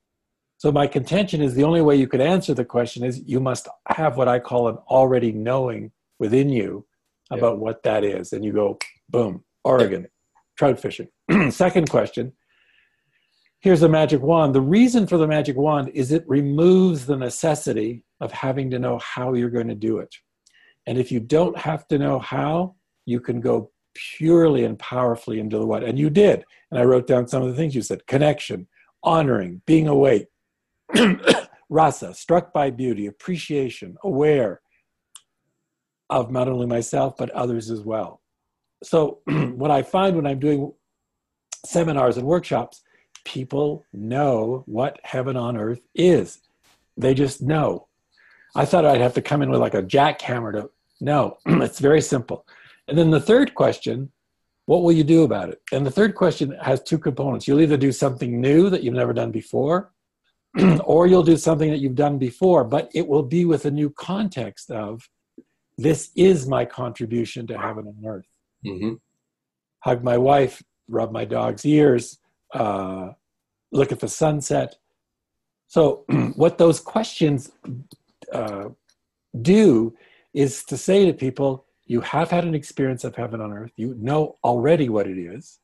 So 0.58 0.72
my 0.72 0.88
contention 0.88 1.42
is 1.42 1.54
the 1.54 1.64
only 1.64 1.82
way 1.82 1.96
you 1.96 2.08
could 2.08 2.22
answer 2.22 2.54
the 2.54 2.66
question 2.66 3.04
is 3.04 3.22
you 3.26 3.40
must 3.40 3.68
have 3.88 4.16
what 4.16 4.28
I 4.28 4.40
call 4.40 4.68
an 4.68 4.78
already 4.90 5.32
knowing 5.32 5.92
within 6.18 6.50
you 6.50 6.86
about 7.30 7.54
yeah. 7.54 7.60
what 7.60 7.84
that 7.84 8.04
is. 8.04 8.32
And 8.32 8.46
you 8.46 8.54
go, 8.54 8.80
boom, 9.10 9.44
Oregon, 9.64 10.08
trout 10.62 10.80
fishing. 10.80 11.08
Second 11.50 11.90
question. 11.90 12.34
Here's 13.62 13.82
a 13.82 13.90
magic 13.90 14.22
wand. 14.22 14.54
The 14.54 14.62
reason 14.62 15.08
for 15.08 15.18
the 15.18 15.28
magic 15.28 15.58
wand 15.58 15.90
is 15.96 16.12
it 16.12 16.24
removes 16.28 17.08
the 17.08 17.18
necessity 17.18 18.04
of 18.20 18.32
having 18.32 18.70
to 18.70 18.78
know 18.78 19.00
how 19.00 19.34
you're 19.34 19.50
going 19.50 19.70
to 19.70 19.76
do 19.76 19.98
it. 19.98 20.14
And 20.86 21.00
if 21.00 21.12
you 21.12 21.20
don't 21.20 21.58
have 21.58 21.88
to 21.88 21.98
know 21.98 22.20
how, 22.20 22.76
you 23.08 23.20
can 23.20 23.42
go 23.42 23.72
purely 23.96 24.64
and 24.64 24.78
powerfully 24.78 25.40
into 25.40 25.58
the 25.58 25.66
what. 25.66 25.84
And 25.84 25.98
you 25.98 26.12
did. 26.12 26.46
And 26.70 26.80
I 26.80 26.84
wrote 26.84 27.08
down 27.08 27.28
some 27.28 27.42
of 27.42 27.50
the 27.50 27.56
things 27.56 27.74
you 27.74 27.82
said 27.82 28.06
connection, 28.06 28.68
honoring, 29.02 29.64
being 29.66 29.88
awake, 29.88 30.28
rasa, 31.70 32.14
struck 32.14 32.54
by 32.54 32.70
beauty, 32.70 33.08
appreciation, 33.08 33.98
aware 34.04 34.62
of 36.12 36.32
not 36.32 36.48
only 36.48 36.68
myself, 36.68 37.18
but 37.18 37.32
others 37.32 37.72
as 37.72 37.82
well. 37.82 38.21
So, 38.84 39.20
what 39.26 39.72
I 39.72 39.84
find 39.84 40.16
when 40.16 40.28
I'm 40.28 40.40
doing 40.40 40.74
seminars 41.66 42.18
and 42.18 42.26
workshops, 42.26 42.82
people 43.26 43.86
know 43.94 44.64
what 44.66 45.00
heaven 45.04 45.38
on 45.38 45.58
earth 45.58 45.82
is. 45.94 46.40
They 46.98 47.14
just 47.14 47.42
know. 47.42 47.88
I 48.56 48.66
thought 48.66 48.86
I'd 48.86 49.02
have 49.02 49.14
to 49.14 49.22
come 49.22 49.42
in 49.42 49.50
with 49.50 49.62
like 49.62 49.76
a 49.76 49.84
jackhammer 49.84 50.54
to 50.54 50.70
no, 51.02 51.38
it's 51.46 51.80
very 51.80 52.02
simple. 52.02 52.46
And 52.88 52.98
then 52.98 53.10
the 53.10 53.20
third 53.20 53.56
question, 53.56 54.12
what 54.66 54.84
will 54.84 54.92
you 54.92 55.04
do 55.04 55.24
about 55.24 55.50
it? 55.50 55.60
And 55.72 55.86
the 55.86 55.92
third 55.92 56.16
question 56.16 56.56
has 56.62 56.82
two 56.82 57.00
components. 57.00 57.48
You'll 57.48 57.62
either 57.62 57.78
do 57.78 57.92
something 57.92 58.40
new 58.40 58.70
that 58.70 58.84
you've 58.84 58.94
never 58.94 59.14
done 59.14 59.32
before, 59.32 59.92
or 60.84 61.08
you'll 61.08 61.24
do 61.24 61.38
something 61.38 61.72
that 61.72 61.80
you've 61.80 61.96
done 61.96 62.18
before, 62.18 62.64
but 62.64 62.90
it 62.94 63.08
will 63.08 63.24
be 63.24 63.46
with 63.46 63.66
a 63.66 63.72
new 63.72 63.90
context 63.90 64.70
of 64.70 65.10
this 65.78 66.12
is 66.16 66.48
my 66.48 66.64
contribution 66.64 67.48
to 67.48 67.58
heaven 67.58 67.88
and 67.88 68.06
earth. 68.06 68.28
Mm-hmm. 68.66 68.94
Hug 69.80 70.04
my 70.04 70.18
wife, 70.18 70.62
rub 70.88 71.12
my 71.12 71.26
dog's 71.26 71.66
ears, 71.66 72.20
uh, 72.54 73.10
look 73.72 73.92
at 73.92 74.00
the 74.00 74.08
sunset. 74.08 74.76
So, 75.68 76.06
what 76.36 76.58
those 76.58 76.80
questions 76.80 77.52
uh, 78.32 78.70
do 79.42 79.96
is 80.34 80.64
to 80.66 80.78
say 80.78 81.06
to 81.06 81.14
people, 81.14 81.66
you 81.86 82.02
have 82.02 82.30
had 82.30 82.46
an 82.46 82.56
experience 82.56 83.04
of 83.04 83.16
heaven 83.16 83.42
on 83.42 83.52
earth, 83.52 83.72
you 83.76 83.96
know 84.00 84.38
already 84.44 84.88
what 84.90 85.08
it 85.08 85.18
is, 85.18 85.60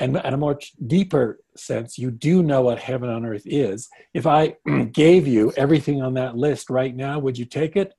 and 0.00 0.16
in 0.16 0.34
a 0.34 0.36
more 0.36 0.58
deeper 0.86 1.40
sense, 1.56 1.98
you 1.98 2.10
do 2.10 2.42
know 2.42 2.62
what 2.62 2.78
heaven 2.78 3.08
on 3.08 3.24
earth 3.24 3.42
is. 3.44 3.88
If 4.14 4.26
I 4.26 4.56
gave 4.92 5.26
you 5.26 5.52
everything 5.56 6.02
on 6.02 6.14
that 6.14 6.36
list 6.36 6.70
right 6.70 6.94
now, 6.94 7.18
would 7.18 7.36
you 7.36 7.44
take 7.44 7.76
it? 7.76 7.94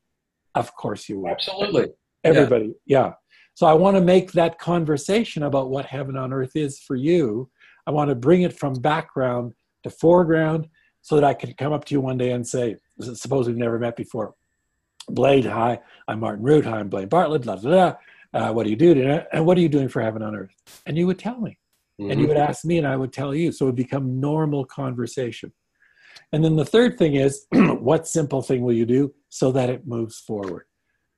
Of 0.56 0.74
course 0.76 1.10
you 1.10 1.20
would. 1.20 1.32
Absolutely. 1.32 1.88
Everybody, 2.24 2.74
yeah. 2.86 3.00
yeah. 3.00 3.14
So 3.60 3.68
I 3.68 3.74
want 3.74 3.98
to 3.98 4.02
make 4.02 4.32
that 4.32 4.58
conversation 4.58 5.44
about 5.44 5.70
what 5.70 5.86
heaven 5.86 6.16
on 6.16 6.32
earth 6.32 6.56
is 6.56 6.80
for 6.80 6.96
you. 6.96 7.50
I 7.86 7.92
want 7.92 8.08
to 8.08 8.16
bring 8.16 8.44
it 8.44 8.58
from 8.58 8.76
background 8.76 9.52
to 9.84 9.90
foreground 9.90 10.70
so 11.02 11.16
that 11.16 11.26
I 11.26 11.34
can 11.34 11.52
come 11.56 11.74
up 11.74 11.84
to 11.84 11.94
you 11.94 12.00
one 12.00 12.18
day 12.18 12.32
and 12.32 12.48
say, 12.48 12.78
suppose 13.02 13.48
we've 13.48 13.58
never 13.58 13.78
met 13.78 13.98
before. 13.98 14.34
Blade, 15.10 15.44
hi, 15.44 15.82
I'm 16.08 16.22
Martin 16.22 16.46
Rutte, 16.46 16.64
hi, 16.64 16.80
I'm 16.80 16.88
Blaine 16.88 17.10
Bartlett, 17.10 17.42
blah, 17.42 17.58
blah, 17.58 17.70
blah. 18.32 18.42
Uh, 18.42 18.54
what 18.54 18.64
do 18.64 18.70
you 18.70 18.78
do? 18.78 18.94
And 19.34 19.46
what 19.46 19.58
are 19.58 19.62
you 19.62 19.68
doing 19.68 19.90
for 19.90 20.02
heaven 20.02 20.22
on 20.22 20.38
earth? 20.38 20.56
And 20.86 20.98
you 20.98 21.06
would 21.08 21.20
tell 21.20 21.42
me. 21.42 21.60
Mm-hmm. 22.00 22.12
And 22.12 22.22
you 22.22 22.28
mm-hmm. 22.28 22.36
would 22.36 22.50
ask 22.50 22.64
me, 22.64 22.78
and 22.78 22.88
I 22.88 22.96
would 22.96 23.12
tell 23.12 23.36
you. 23.36 23.52
So 23.52 23.66
it 23.66 23.68
would 23.68 23.76
become 23.76 24.22
normal 24.22 24.64
conversation. 24.64 25.52
And 26.32 26.46
then 26.46 26.56
the 26.56 26.64
third 26.64 26.98
thing 26.98 27.16
is, 27.16 27.46
what 27.52 28.08
simple 28.08 28.42
thing 28.42 28.62
will 28.62 28.72
you 28.72 28.86
do 28.86 29.14
so 29.28 29.52
that 29.52 29.70
it 29.70 29.86
moves 29.86 30.18
forward? 30.18 30.64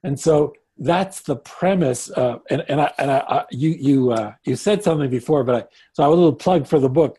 And 0.04 0.20
so 0.20 0.56
that's 0.78 1.22
the 1.22 1.36
premise. 1.38 2.10
Uh, 2.12 2.40
and 2.50 2.64
and, 2.68 2.82
I, 2.82 2.94
and 2.98 3.12
I, 3.12 3.18
I, 3.18 3.46
you 3.52 3.70
you 3.70 4.12
uh, 4.12 4.34
you 4.46 4.56
said 4.56 4.84
something 4.84 5.10
before, 5.10 5.44
but 5.44 5.56
I, 5.56 5.66
so 5.94 6.04
I 6.04 6.06
have 6.06 6.14
a 6.14 6.16
little 6.16 6.34
plug 6.36 6.68
for 6.68 6.80
the 6.80 6.90
book. 6.90 7.18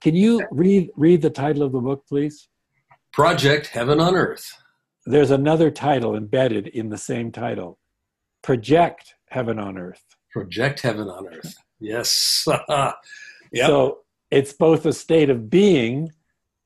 Can 0.00 0.14
you 0.14 0.40
read 0.50 0.90
read 0.96 1.22
the 1.22 1.30
title 1.30 1.62
of 1.62 1.72
the 1.72 1.80
book, 1.80 2.04
please? 2.08 2.48
Project 3.12 3.66
Heaven 3.68 4.00
on 4.00 4.14
Earth. 4.16 4.50
There's 5.04 5.30
another 5.30 5.70
title 5.70 6.16
embedded 6.16 6.68
in 6.68 6.88
the 6.88 6.98
same 6.98 7.32
title. 7.32 7.78
Project 8.42 9.14
Heaven 9.28 9.58
on 9.58 9.76
Earth. 9.76 10.02
Project 10.32 10.80
Heaven 10.80 11.08
on 11.08 11.26
Earth. 11.28 11.54
Yes. 11.84 12.46
yep. 12.68 13.66
So 13.66 14.02
it's 14.30 14.52
both 14.52 14.86
a 14.86 14.92
state 14.92 15.30
of 15.30 15.50
being 15.50 16.12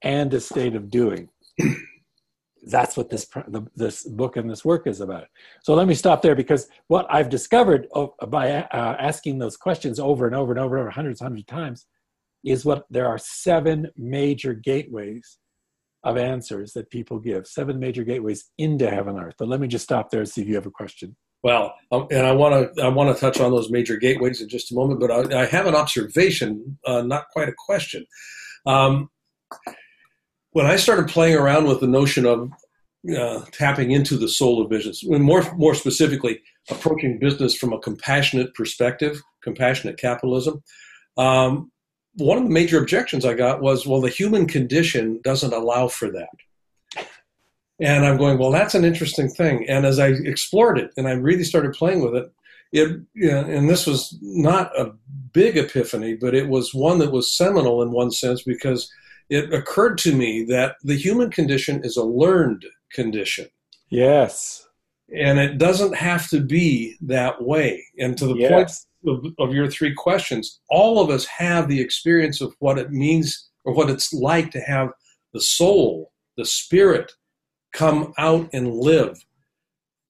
and 0.02 0.34
a 0.34 0.40
state 0.40 0.74
of 0.74 0.90
doing. 0.90 1.30
That's 2.66 2.96
what 2.96 3.10
this 3.10 3.26
this 3.76 4.02
book 4.02 4.36
and 4.36 4.50
this 4.50 4.64
work 4.64 4.86
is 4.86 5.00
about. 5.00 5.28
So 5.62 5.74
let 5.74 5.86
me 5.86 5.94
stop 5.94 6.20
there 6.20 6.34
because 6.34 6.68
what 6.88 7.06
I've 7.08 7.28
discovered 7.28 7.86
by 8.28 8.50
uh, 8.50 8.96
asking 8.98 9.38
those 9.38 9.56
questions 9.56 10.00
over 10.00 10.26
and 10.26 10.34
over 10.34 10.52
and 10.52 10.60
over 10.60 10.76
and 10.76 10.82
over 10.82 10.90
hundreds 10.90 11.20
hundreds 11.20 11.42
of 11.42 11.46
times 11.46 11.86
is 12.44 12.64
what 12.64 12.84
there 12.90 13.06
are 13.06 13.18
seven 13.18 13.88
major 13.96 14.52
gateways 14.52 15.38
of 16.04 16.16
answers 16.16 16.72
that 16.72 16.90
people 16.90 17.18
give. 17.18 17.46
Seven 17.46 17.78
major 17.78 18.04
gateways 18.04 18.50
into 18.58 18.88
heaven 18.90 19.16
and 19.16 19.26
earth. 19.26 19.34
But 19.38 19.48
let 19.48 19.60
me 19.60 19.68
just 19.68 19.84
stop 19.84 20.10
there 20.10 20.20
and 20.20 20.28
see 20.28 20.42
if 20.42 20.48
you 20.48 20.54
have 20.54 20.66
a 20.66 20.70
question. 20.70 21.16
Well, 21.42 21.74
um, 21.92 22.08
and 22.10 22.26
I 22.26 22.32
want 22.32 22.74
to 22.74 22.82
I 22.82 22.88
want 22.88 23.14
to 23.14 23.20
touch 23.20 23.40
on 23.40 23.52
those 23.52 23.70
major 23.70 23.96
gateways 23.96 24.40
in 24.40 24.48
just 24.48 24.72
a 24.72 24.74
moment, 24.74 25.00
but 25.00 25.10
I, 25.10 25.42
I 25.42 25.46
have 25.46 25.66
an 25.66 25.74
observation, 25.74 26.78
uh, 26.84 27.02
not 27.02 27.28
quite 27.32 27.48
a 27.48 27.54
question. 27.56 28.06
Um, 28.66 29.10
when 30.56 30.64
I 30.64 30.76
started 30.76 31.08
playing 31.08 31.36
around 31.36 31.66
with 31.66 31.80
the 31.80 31.86
notion 31.86 32.24
of 32.24 32.50
uh, 33.14 33.44
tapping 33.52 33.90
into 33.90 34.16
the 34.16 34.26
soul 34.26 34.62
of 34.62 34.70
business, 34.70 35.04
more 35.04 35.44
more 35.56 35.74
specifically, 35.74 36.40
approaching 36.70 37.18
business 37.18 37.54
from 37.54 37.74
a 37.74 37.78
compassionate 37.78 38.54
perspective, 38.54 39.20
compassionate 39.42 39.98
capitalism. 39.98 40.62
Um, 41.18 41.70
one 42.14 42.38
of 42.38 42.44
the 42.44 42.56
major 42.58 42.80
objections 42.80 43.26
I 43.26 43.34
got 43.34 43.60
was, 43.60 43.86
well, 43.86 44.00
the 44.00 44.08
human 44.08 44.46
condition 44.46 45.20
doesn't 45.22 45.52
allow 45.52 45.88
for 45.88 46.10
that. 46.12 47.04
And 47.78 48.06
I'm 48.06 48.16
going, 48.16 48.38
well, 48.38 48.50
that's 48.50 48.74
an 48.74 48.86
interesting 48.86 49.28
thing. 49.28 49.68
And 49.68 49.84
as 49.84 49.98
I 49.98 50.08
explored 50.08 50.78
it 50.78 50.90
and 50.96 51.06
I 51.06 51.12
really 51.12 51.44
started 51.44 51.74
playing 51.74 52.00
with 52.00 52.14
it, 52.14 52.32
it 52.72 53.02
and 53.30 53.68
this 53.68 53.86
was 53.86 54.16
not 54.22 54.74
a 54.80 54.94
big 55.34 55.58
epiphany, 55.58 56.14
but 56.14 56.34
it 56.34 56.48
was 56.48 56.72
one 56.72 56.98
that 57.00 57.12
was 57.12 57.36
seminal 57.36 57.82
in 57.82 57.90
one 57.90 58.10
sense 58.10 58.40
because 58.40 58.90
it 59.28 59.52
occurred 59.52 59.98
to 59.98 60.14
me 60.14 60.44
that 60.44 60.76
the 60.82 60.96
human 60.96 61.30
condition 61.30 61.84
is 61.84 61.96
a 61.96 62.04
learned 62.04 62.64
condition. 62.92 63.46
Yes. 63.90 64.66
And 65.14 65.38
it 65.38 65.58
doesn't 65.58 65.94
have 65.94 66.28
to 66.30 66.40
be 66.40 66.96
that 67.02 67.42
way. 67.42 67.84
And 67.98 68.16
to 68.18 68.26
the 68.26 68.34
yes. 68.34 68.86
point 69.04 69.24
of, 69.24 69.32
of 69.38 69.54
your 69.54 69.68
three 69.70 69.94
questions, 69.94 70.60
all 70.68 71.00
of 71.00 71.10
us 71.10 71.24
have 71.26 71.68
the 71.68 71.80
experience 71.80 72.40
of 72.40 72.54
what 72.58 72.78
it 72.78 72.90
means 72.90 73.48
or 73.64 73.74
what 73.74 73.90
it's 73.90 74.12
like 74.12 74.50
to 74.52 74.60
have 74.60 74.90
the 75.32 75.40
soul, 75.40 76.12
the 76.36 76.44
spirit, 76.44 77.12
come 77.72 78.12
out 78.18 78.48
and 78.52 78.74
live, 78.74 79.18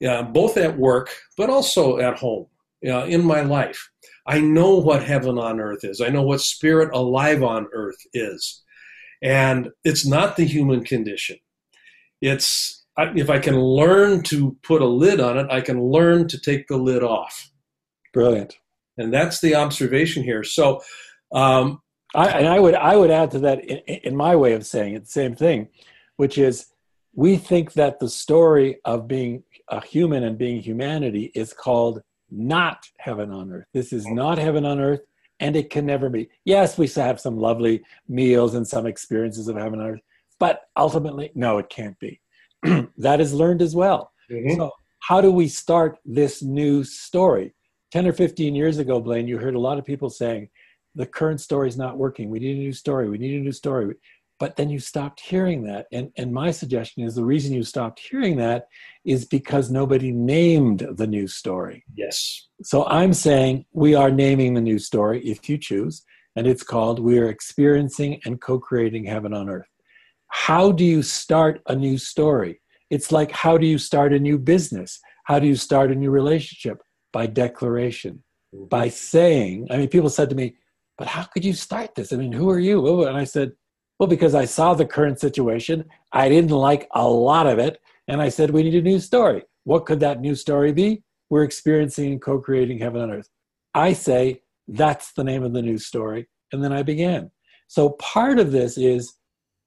yeah, 0.00 0.22
both 0.22 0.56
at 0.56 0.78
work, 0.78 1.10
but 1.36 1.50
also 1.50 1.98
at 1.98 2.16
home, 2.16 2.46
yeah, 2.80 3.04
in 3.04 3.24
my 3.24 3.40
life. 3.40 3.90
I 4.26 4.40
know 4.40 4.76
what 4.76 5.02
heaven 5.02 5.38
on 5.38 5.60
earth 5.60 5.84
is. 5.84 6.00
I 6.00 6.08
know 6.08 6.22
what 6.22 6.40
spirit 6.40 6.94
alive 6.94 7.42
on 7.42 7.66
earth 7.72 7.98
is. 8.12 8.62
And 9.22 9.70
it's 9.84 10.06
not 10.06 10.36
the 10.36 10.44
human 10.44 10.84
condition. 10.84 11.38
It's, 12.20 12.84
if 12.98 13.30
I 13.30 13.38
can 13.38 13.58
learn 13.60 14.22
to 14.24 14.56
put 14.62 14.82
a 14.82 14.86
lid 14.86 15.20
on 15.20 15.38
it, 15.38 15.46
I 15.50 15.60
can 15.60 15.82
learn 15.82 16.28
to 16.28 16.40
take 16.40 16.68
the 16.68 16.76
lid 16.76 17.02
off. 17.02 17.50
Brilliant. 18.12 18.56
And 18.96 19.12
that's 19.12 19.40
the 19.40 19.54
observation 19.54 20.22
here. 20.22 20.42
So, 20.42 20.82
um, 21.32 21.82
I, 22.14 22.28
and 22.28 22.48
I 22.48 22.58
would 22.58 22.74
I 22.74 22.96
would 22.96 23.10
add 23.10 23.30
to 23.32 23.38
that 23.40 23.64
in, 23.64 23.78
in 23.78 24.16
my 24.16 24.36
way 24.36 24.54
of 24.54 24.64
saying 24.64 24.94
it 24.94 25.00
the 25.00 25.10
same 25.10 25.36
thing, 25.36 25.68
which 26.16 26.38
is 26.38 26.66
we 27.14 27.36
think 27.36 27.74
that 27.74 27.98
the 27.98 28.08
story 28.08 28.78
of 28.84 29.08
being 29.08 29.42
a 29.68 29.84
human 29.84 30.22
and 30.22 30.38
being 30.38 30.60
humanity 30.60 31.30
is 31.34 31.52
called 31.52 32.00
not 32.30 32.86
heaven 32.98 33.30
on 33.30 33.52
earth. 33.52 33.66
This 33.74 33.92
is 33.92 34.06
not 34.06 34.38
heaven 34.38 34.64
on 34.64 34.80
earth, 34.80 35.00
and 35.40 35.56
it 35.56 35.70
can 35.70 35.86
never 35.86 36.08
be. 36.08 36.28
Yes, 36.44 36.78
we 36.78 36.86
still 36.86 37.04
have 37.04 37.20
some 37.20 37.38
lovely 37.38 37.82
meals 38.08 38.54
and 38.54 38.66
some 38.66 38.86
experiences 38.86 39.48
of 39.48 39.56
heaven 39.56 39.80
on 39.80 39.86
earth, 39.86 40.00
but 40.38 40.62
ultimately, 40.76 41.30
no, 41.34 41.58
it 41.58 41.68
can't 41.68 41.98
be. 41.98 42.20
that 42.96 43.20
is 43.20 43.34
learned 43.34 43.62
as 43.62 43.74
well. 43.74 44.12
Mm-hmm. 44.30 44.56
So, 44.56 44.70
how 45.00 45.20
do 45.20 45.30
we 45.30 45.46
start 45.48 45.98
this 46.04 46.42
new 46.42 46.82
story? 46.82 47.54
10 47.92 48.08
or 48.08 48.12
15 48.12 48.54
years 48.54 48.78
ago, 48.78 49.00
Blaine, 49.00 49.28
you 49.28 49.38
heard 49.38 49.54
a 49.54 49.60
lot 49.60 49.78
of 49.78 49.84
people 49.84 50.10
saying, 50.10 50.48
the 50.96 51.06
current 51.06 51.40
story 51.40 51.68
is 51.68 51.76
not 51.76 51.98
working. 51.98 52.30
We 52.30 52.40
need 52.40 52.56
a 52.56 52.60
new 52.60 52.72
story. 52.72 53.08
We 53.08 53.18
need 53.18 53.38
a 53.38 53.44
new 53.44 53.52
story 53.52 53.94
but 54.38 54.56
then 54.56 54.68
you 54.68 54.78
stopped 54.78 55.20
hearing 55.20 55.62
that. 55.64 55.86
And 55.92 56.10
and 56.16 56.32
my 56.32 56.50
suggestion 56.50 57.04
is 57.04 57.14
the 57.14 57.24
reason 57.24 57.54
you 57.54 57.62
stopped 57.62 58.00
hearing 58.00 58.36
that 58.36 58.68
is 59.04 59.24
because 59.24 59.70
nobody 59.70 60.12
named 60.12 60.86
the 60.96 61.06
new 61.06 61.26
story. 61.26 61.84
Yes. 61.94 62.48
So 62.62 62.84
i'm 62.86 63.14
saying 63.14 63.66
we 63.72 63.94
are 63.94 64.10
naming 64.10 64.54
the 64.54 64.60
new 64.60 64.78
story 64.78 65.24
if 65.24 65.48
you 65.48 65.58
choose 65.58 66.04
and 66.36 66.46
it's 66.46 66.62
called 66.62 67.00
we 67.00 67.18
are 67.18 67.30
experiencing 67.30 68.20
and 68.24 68.40
co-creating 68.40 69.04
heaven 69.04 69.32
on 69.32 69.48
earth. 69.48 69.68
How 70.28 70.72
do 70.72 70.84
you 70.84 71.02
start 71.02 71.62
a 71.68 71.74
new 71.74 71.98
story? 71.98 72.60
It's 72.90 73.12
like 73.12 73.32
how 73.32 73.56
do 73.58 73.66
you 73.66 73.78
start 73.78 74.12
a 74.12 74.18
new 74.18 74.38
business? 74.38 75.00
How 75.24 75.38
do 75.38 75.46
you 75.46 75.56
start 75.56 75.90
a 75.90 75.94
new 75.94 76.10
relationship? 76.10 76.82
By 77.12 77.26
declaration. 77.26 78.22
Mm-hmm. 78.54 78.68
by 78.68 78.88
saying 78.88 79.66
i 79.72 79.76
mean 79.76 79.88
people 79.88 80.08
said 80.08 80.30
to 80.30 80.36
me 80.36 80.54
but 80.98 81.08
how 81.08 81.24
could 81.24 81.44
you 81.44 81.52
start 81.52 81.94
this? 81.94 82.12
I 82.12 82.16
mean 82.16 82.32
who 82.32 82.48
are 82.48 82.58
you? 82.58 83.04
And 83.06 83.16
i 83.16 83.24
said 83.24 83.52
well, 83.98 84.08
because 84.08 84.34
I 84.34 84.44
saw 84.44 84.74
the 84.74 84.86
current 84.86 85.18
situation, 85.18 85.84
I 86.12 86.28
didn't 86.28 86.50
like 86.50 86.88
a 86.92 87.08
lot 87.08 87.46
of 87.46 87.58
it, 87.58 87.80
and 88.08 88.20
I 88.20 88.28
said, 88.28 88.50
we 88.50 88.62
need 88.62 88.74
a 88.74 88.82
new 88.82 89.00
story. 89.00 89.42
What 89.64 89.86
could 89.86 90.00
that 90.00 90.20
new 90.20 90.34
story 90.34 90.72
be? 90.72 91.02
We're 91.30 91.44
experiencing 91.44 92.12
and 92.12 92.22
co 92.22 92.38
creating 92.38 92.78
heaven 92.78 93.02
on 93.02 93.10
earth. 93.10 93.28
I 93.74 93.94
say, 93.94 94.42
that's 94.68 95.12
the 95.12 95.24
name 95.24 95.42
of 95.42 95.52
the 95.52 95.62
new 95.62 95.78
story. 95.78 96.28
And 96.52 96.62
then 96.62 96.72
I 96.72 96.82
began. 96.82 97.30
So 97.68 97.90
part 97.90 98.38
of 98.38 98.52
this 98.52 98.78
is 98.78 99.14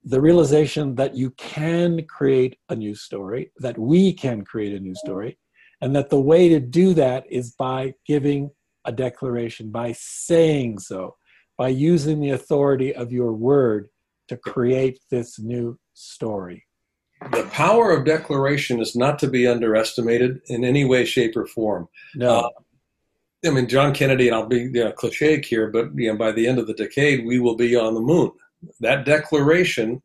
the 0.04 0.22
realization 0.22 0.96
that 0.96 1.16
you 1.16 1.32
can 1.32 2.06
create 2.06 2.58
a 2.70 2.76
new 2.76 2.96
story, 2.96 3.52
that 3.58 3.78
we 3.78 4.14
can 4.14 4.44
create 4.44 4.74
a 4.74 4.80
new 4.80 4.96
story, 4.96 5.38
and 5.82 5.96
that 5.96 6.10
the 6.10 6.20
way 6.20 6.50
to 6.50 6.60
do 6.60 6.94
that 6.94 7.26
is 7.30 7.52
by 7.56 7.94
giving 8.06 8.52
a 8.86 8.92
declaration, 8.92 9.72
by 9.72 9.94
saying 9.98 10.80
so, 10.80 11.18
by 11.58 11.68
using 11.68 12.22
the 12.22 12.30
authority 12.30 12.96
of 12.96 13.12
your 13.12 13.34
word 13.34 13.90
to 14.30 14.38
create 14.38 15.00
this 15.10 15.40
new 15.40 15.78
story. 15.94 16.66
The 17.32 17.44
power 17.52 17.92
of 17.92 18.06
declaration 18.06 18.80
is 18.80 18.96
not 18.96 19.20
to 19.20 19.28
be 19.28 19.46
underestimated 19.46 20.40
in 20.48 20.64
any 20.64 20.86
way, 20.86 21.04
shape, 21.04 21.36
or 21.36 21.46
form. 21.46 21.90
No. 22.16 22.40
Uh, 22.40 22.50
I 23.46 23.50
mean, 23.50 23.68
John 23.68 23.94
Kennedy, 23.94 24.28
and 24.28 24.36
I'll 24.36 24.48
be 24.48 24.62
you 24.62 24.72
know, 24.72 24.92
cliche 24.94 25.42
here, 25.42 25.70
but 25.70 25.90
you 25.96 26.12
know, 26.12 26.18
by 26.18 26.32
the 26.32 26.48
end 26.48 26.60
of 26.60 26.68
the 26.68 26.74
decade, 26.74 27.26
we 27.26 27.40
will 27.40 27.56
be 27.56 27.76
on 27.76 27.94
the 27.94 28.02
moon. 28.02 28.32
That 28.80 29.06
declaration 29.06 30.02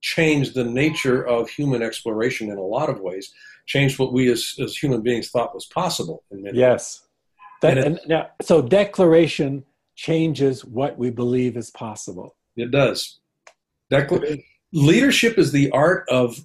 changed 0.00 0.54
the 0.54 0.64
nature 0.64 1.26
of 1.26 1.48
human 1.48 1.82
exploration 1.82 2.50
in 2.50 2.58
a 2.58 2.62
lot 2.62 2.90
of 2.90 3.00
ways, 3.00 3.32
changed 3.66 3.98
what 3.98 4.12
we 4.12 4.30
as, 4.30 4.54
as 4.62 4.76
human 4.76 5.02
beings 5.02 5.30
thought 5.30 5.54
was 5.54 5.66
possible. 5.66 6.24
yes. 6.30 7.06
That, 7.62 7.78
and, 7.78 7.78
it, 7.78 7.86
and 7.86 8.00
now, 8.06 8.30
so 8.42 8.60
declaration 8.60 9.64
changes 9.96 10.64
what 10.64 10.98
we 10.98 11.10
believe 11.10 11.56
is 11.56 11.70
possible. 11.70 12.36
It 12.56 12.70
does 12.70 13.20
leadership 14.72 15.38
is 15.38 15.52
the 15.52 15.70
art 15.70 16.08
of 16.08 16.38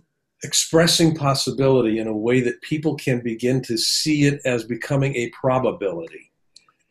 expressing 0.44 1.16
possibility 1.16 2.00
in 2.00 2.08
a 2.08 2.16
way 2.16 2.42
that 2.42 2.62
people 2.62 2.96
can 2.96 3.22
begin 3.22 3.62
to 3.64 3.78
see 3.78 4.24
it 4.24 4.42
as 4.46 4.64
becoming 4.64 5.16
a 5.16 5.30
probability. 5.30 6.32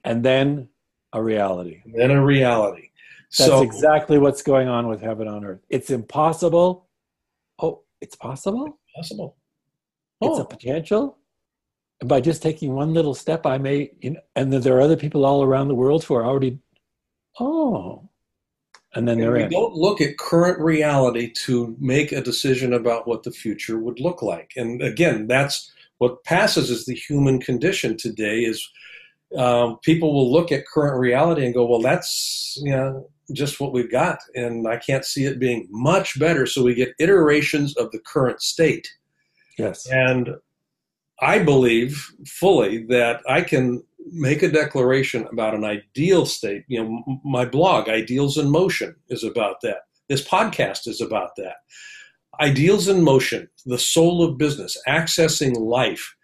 And 0.04 0.24
then 0.24 0.68
a 1.12 1.22
reality. 1.22 1.82
Then 1.86 2.10
a 2.10 2.24
reality. 2.24 2.90
That's 3.38 3.50
so, 3.50 3.62
exactly 3.62 4.18
what's 4.18 4.42
going 4.42 4.68
on 4.68 4.88
with 4.88 5.00
heaven 5.00 5.28
on 5.28 5.44
earth. 5.44 5.60
It's 5.68 5.90
impossible. 5.90 6.86
Oh, 7.58 7.82
it's 8.00 8.16
possible? 8.16 8.78
Possible. 8.94 9.36
It's 10.20 10.38
Oh. 10.38 10.42
a 10.42 10.44
potential. 10.44 11.18
And 12.00 12.08
by 12.08 12.20
just 12.20 12.42
taking 12.42 12.74
one 12.74 12.94
little 12.94 13.14
step, 13.14 13.44
I 13.44 13.58
may, 13.58 13.90
you 14.00 14.10
know, 14.10 14.20
and 14.36 14.52
then 14.52 14.60
there 14.60 14.76
are 14.76 14.80
other 14.80 14.96
people 14.96 15.24
all 15.24 15.42
around 15.42 15.68
the 15.68 15.74
world 15.74 16.04
who 16.04 16.14
are 16.14 16.24
already, 16.24 16.58
oh, 17.40 18.07
and 18.94 19.06
then 19.06 19.14
And 19.14 19.22
they're 19.22 19.32
we 19.32 19.42
in. 19.44 19.50
don't 19.50 19.74
look 19.74 20.00
at 20.00 20.18
current 20.18 20.58
reality 20.60 21.30
to 21.44 21.76
make 21.78 22.12
a 22.12 22.22
decision 22.22 22.72
about 22.72 23.06
what 23.06 23.22
the 23.22 23.30
future 23.30 23.78
would 23.78 24.00
look 24.00 24.22
like. 24.22 24.52
And 24.56 24.82
again, 24.82 25.26
that's 25.26 25.70
what 25.98 26.24
passes 26.24 26.70
as 26.70 26.86
the 26.86 26.94
human 26.94 27.40
condition 27.40 27.96
today. 27.96 28.40
Is 28.40 28.66
um, 29.36 29.78
people 29.82 30.14
will 30.14 30.32
look 30.32 30.50
at 30.50 30.66
current 30.66 30.98
reality 30.98 31.44
and 31.44 31.54
go, 31.54 31.66
"Well, 31.66 31.82
that's 31.82 32.58
you 32.62 32.70
know 32.72 33.08
just 33.32 33.60
what 33.60 33.72
we've 33.72 33.90
got," 33.90 34.18
and 34.34 34.66
I 34.66 34.78
can't 34.78 35.04
see 35.04 35.24
it 35.26 35.38
being 35.38 35.68
much 35.70 36.18
better. 36.18 36.46
So 36.46 36.62
we 36.62 36.74
get 36.74 36.94
iterations 36.98 37.76
of 37.76 37.90
the 37.90 37.98
current 37.98 38.40
state. 38.40 38.88
Yes. 39.58 39.86
And 39.90 40.30
I 41.20 41.40
believe 41.40 42.06
fully 42.26 42.84
that 42.86 43.20
I 43.28 43.42
can 43.42 43.82
make 44.12 44.42
a 44.42 44.50
declaration 44.50 45.26
about 45.32 45.54
an 45.54 45.64
ideal 45.64 46.26
state. 46.26 46.64
You 46.68 46.82
know, 46.82 47.20
my 47.24 47.44
blog, 47.44 47.88
Ideals 47.88 48.38
in 48.38 48.50
Motion, 48.50 48.94
is 49.08 49.24
about 49.24 49.56
that. 49.62 49.82
This 50.08 50.26
podcast 50.26 50.86
is 50.86 51.00
about 51.00 51.36
that. 51.36 51.56
Ideals 52.40 52.88
in 52.88 53.02
Motion, 53.02 53.48
the 53.66 53.78
soul 53.78 54.22
of 54.22 54.38
business, 54.38 54.80
accessing 54.86 55.56
life, 55.58 56.14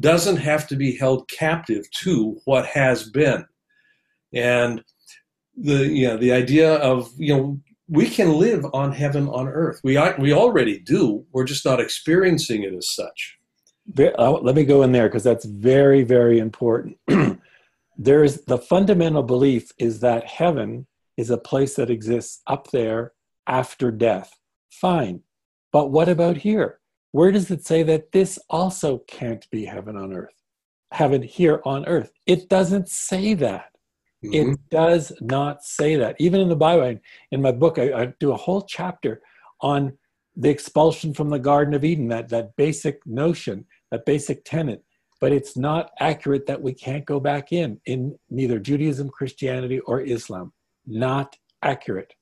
doesn't 0.00 0.36
have 0.36 0.66
to 0.68 0.76
be 0.76 0.96
held 0.96 1.28
captive 1.28 1.90
to 2.02 2.40
what 2.44 2.66
has 2.66 3.08
been. 3.08 3.44
And 4.32 4.82
the 5.56 5.86
you 5.86 6.08
know 6.08 6.16
the 6.16 6.32
idea 6.32 6.76
of 6.76 7.10
you 7.18 7.36
know 7.36 7.60
we 7.88 8.08
can 8.08 8.38
live 8.38 8.64
on 8.72 8.92
heaven 8.92 9.28
on 9.28 9.48
earth. 9.48 9.80
We 9.84 9.98
we 10.18 10.32
already 10.32 10.78
do. 10.78 11.26
We're 11.32 11.44
just 11.44 11.64
not 11.64 11.80
experiencing 11.80 12.62
it 12.62 12.72
as 12.74 12.90
such. 12.90 13.38
Uh, 13.98 14.32
let 14.40 14.54
me 14.54 14.64
go 14.64 14.82
in 14.82 14.92
there 14.92 15.08
because 15.08 15.24
that's 15.24 15.44
very, 15.44 16.02
very 16.02 16.38
important. 16.38 16.96
there 17.96 18.24
is 18.24 18.42
the 18.44 18.58
fundamental 18.58 19.22
belief 19.22 19.70
is 19.78 20.00
that 20.00 20.26
heaven 20.26 20.86
is 21.16 21.30
a 21.30 21.38
place 21.38 21.74
that 21.76 21.90
exists 21.90 22.40
up 22.46 22.70
there 22.70 23.12
after 23.46 23.90
death. 23.90 24.38
Fine. 24.70 25.20
But 25.72 25.90
what 25.90 26.08
about 26.08 26.38
here? 26.38 26.78
Where 27.10 27.32
does 27.32 27.50
it 27.50 27.66
say 27.66 27.82
that 27.82 28.12
this 28.12 28.38
also 28.48 28.98
can't 29.06 29.48
be 29.50 29.64
heaven 29.66 29.96
on 29.96 30.12
earth? 30.14 30.34
Heaven 30.92 31.22
here 31.22 31.60
on 31.64 31.84
earth. 31.86 32.12
It 32.26 32.48
doesn't 32.48 32.88
say 32.88 33.34
that. 33.34 33.70
Mhm. 34.24 34.34
It 34.52 34.58
does 34.70 35.12
not 35.20 35.62
say 35.64 35.96
that. 35.96 36.16
Even 36.18 36.40
in 36.40 36.48
the 36.48 36.56
Bible, 36.56 36.84
in- 36.84 37.00
in 37.32 37.42
my 37.42 37.52
book, 37.52 37.78
I, 37.78 37.92
I 37.92 38.06
do 38.20 38.32
a 38.32 38.36
whole 38.36 38.62
chapter 38.62 39.20
on 39.60 39.98
the 40.36 40.48
expulsion 40.50 41.12
from 41.14 41.28
the 41.30 41.38
Garden 41.38 41.74
of 41.74 41.84
Eden, 41.84 42.08
that, 42.08 42.28
that 42.30 42.56
basic 42.56 43.04
notion, 43.06 43.66
that 43.90 44.06
basic 44.06 44.44
tenet. 44.44 44.82
But 45.20 45.32
it's 45.32 45.56
not 45.56 45.90
accurate 46.00 46.46
that 46.46 46.60
we 46.60 46.72
can't 46.72 47.04
go 47.04 47.20
back 47.20 47.52
in, 47.52 47.80
in 47.86 48.18
neither 48.30 48.58
Judaism, 48.58 49.08
Christianity, 49.08 49.78
or 49.80 50.00
Islam. 50.00 50.52
Not 50.86 51.36
accurate. 51.62 52.14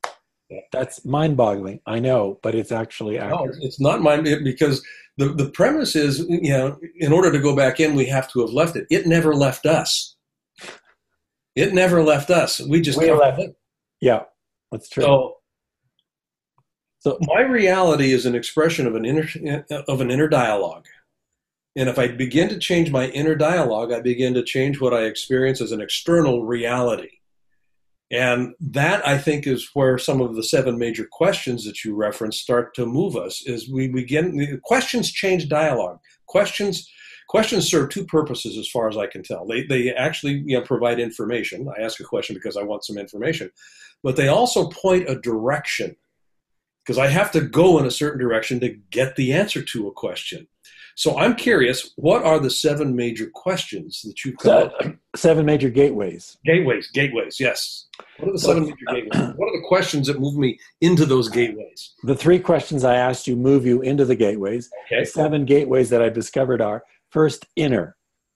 That's 0.73 1.05
mind 1.05 1.37
boggling, 1.37 1.81
I 1.87 2.01
know, 2.01 2.41
but 2.43 2.55
it's 2.55 2.73
actually 2.73 3.17
No, 3.17 3.25
accurate. 3.25 3.59
it's 3.63 3.81
not 3.81 4.03
mine 4.03 4.25
because 4.43 4.85
the, 5.17 5.29
the 5.29 5.49
premise 5.51 5.95
is, 5.95 6.21
you 6.29 6.51
know, 6.51 6.79
in 6.97 7.13
order 7.13 7.31
to 7.31 7.39
go 7.39 7.55
back 7.55 7.79
in, 7.79 7.95
we 7.95 8.07
have 8.07 8.31
to 8.33 8.41
have 8.41 8.51
left 8.51 8.75
it. 8.75 8.87
It 8.91 9.07
never 9.07 9.35
left 9.35 9.65
us. 9.65 10.17
It 11.55 11.73
never 11.73 12.03
left 12.03 12.31
us. 12.31 12.61
We 12.61 12.81
just 12.81 12.99
We 12.99 13.11
left 13.13 13.39
it. 13.39 13.55
Yeah, 14.01 14.25
that's 14.73 14.89
true. 14.89 15.05
So 15.05 15.35
So, 17.01 17.19
my 17.23 17.41
reality 17.41 18.13
is 18.13 18.27
an 18.27 18.35
expression 18.35 18.87
of 18.87 18.95
an 18.95 19.05
inner 19.05 19.27
of 19.89 20.01
an 20.01 20.11
inner 20.11 20.29
dialogue. 20.29 20.87
And 21.77 21.89
if 21.89 21.99
I 21.99 22.09
begin 22.09 22.49
to 22.51 22.59
change 22.59 22.91
my 22.91 23.07
inner 23.09 23.35
dialogue, 23.35 23.93
I 23.93 24.01
begin 24.01 24.35
to 24.35 24.43
change 24.43 24.81
what 24.81 24.93
I 24.93 25.05
experience 25.05 25.61
as 25.61 25.73
an 25.73 25.81
external 25.81 26.45
reality. 26.45 27.21
And 28.11 28.55
that 28.61 29.07
I 29.07 29.17
think 29.17 29.47
is 29.47 29.71
where 29.73 29.97
some 29.97 30.21
of 30.21 30.35
the 30.35 30.43
seven 30.43 30.79
major 30.79 31.07
questions 31.11 31.65
that 31.65 31.85
you 31.85 31.95
referenced 31.95 32.41
start 32.41 32.75
to 32.75 32.85
move 32.85 33.17
us 33.17 33.43
is 33.47 33.71
we 33.71 33.87
begin 33.89 34.61
questions 34.65 35.13
change 35.13 35.49
dialogue. 35.49 36.01
Questions 36.27 36.91
questions 37.29 37.71
serve 37.71 37.89
two 37.89 38.05
purposes 38.05 38.59
as 38.59 38.69
far 38.69 38.89
as 38.89 38.97
I 38.97 39.07
can 39.07 39.23
tell. 39.23 39.47
They 39.47 39.63
they 39.65 39.95
actually 39.95 40.43
you 40.45 40.59
know, 40.59 40.63
provide 40.63 40.99
information. 40.99 41.67
I 41.79 41.83
ask 41.83 42.01
a 42.01 42.05
question 42.05 42.35
because 42.35 42.57
I 42.57 42.65
want 42.65 42.85
some 42.85 42.99
information, 42.99 43.53
but 44.03 44.17
they 44.17 44.29
also 44.29 44.69
point 44.69 45.09
a 45.09 45.15
direction 45.15 45.97
because 46.91 46.99
I 46.99 47.07
have 47.07 47.31
to 47.31 47.41
go 47.41 47.79
in 47.79 47.87
a 47.87 47.91
certain 47.91 48.19
direction 48.19 48.59
to 48.59 48.71
get 48.91 49.15
the 49.15 49.33
answer 49.33 49.63
to 49.63 49.87
a 49.87 49.93
question. 49.93 50.49
So 50.97 51.17
I'm 51.17 51.37
curious, 51.37 51.93
what 51.95 52.25
are 52.25 52.41
the 52.41 52.51
seven 52.51 52.97
major 52.97 53.31
questions 53.33 54.03
that 54.03 54.25
you've 54.25 54.39
come 54.39 54.65
up 54.65 54.73
seven 55.15 55.47
major 55.47 55.71
gateways. 55.71 56.37
Gateways, 56.45 56.91
gateways, 56.91 57.39
yes. 57.39 57.87
What 58.19 58.31
are 58.31 58.33
the 58.33 58.39
seven 58.41 58.65
major 58.65 58.77
gateways? 58.89 59.37
What 59.37 59.51
are 59.51 59.61
the 59.61 59.65
questions 59.69 60.09
that 60.09 60.19
move 60.19 60.37
me 60.37 60.59
into 60.81 61.07
those 61.07 61.29
gateways? 61.29 61.95
The 62.03 62.17
three 62.17 62.41
questions 62.41 62.83
I 62.83 62.97
asked 62.97 63.29
you 63.29 63.37
move 63.37 63.65
you 63.65 63.83
into 63.83 64.05
the 64.05 64.17
gateways. 64.17 64.69
Okay. 64.87 65.03
The 65.03 65.07
seven 65.07 65.45
gateways 65.45 65.91
that 65.91 66.03
I've 66.03 66.13
discovered 66.13 66.61
are 66.61 66.83
first, 67.11 67.47
inner. 67.55 67.95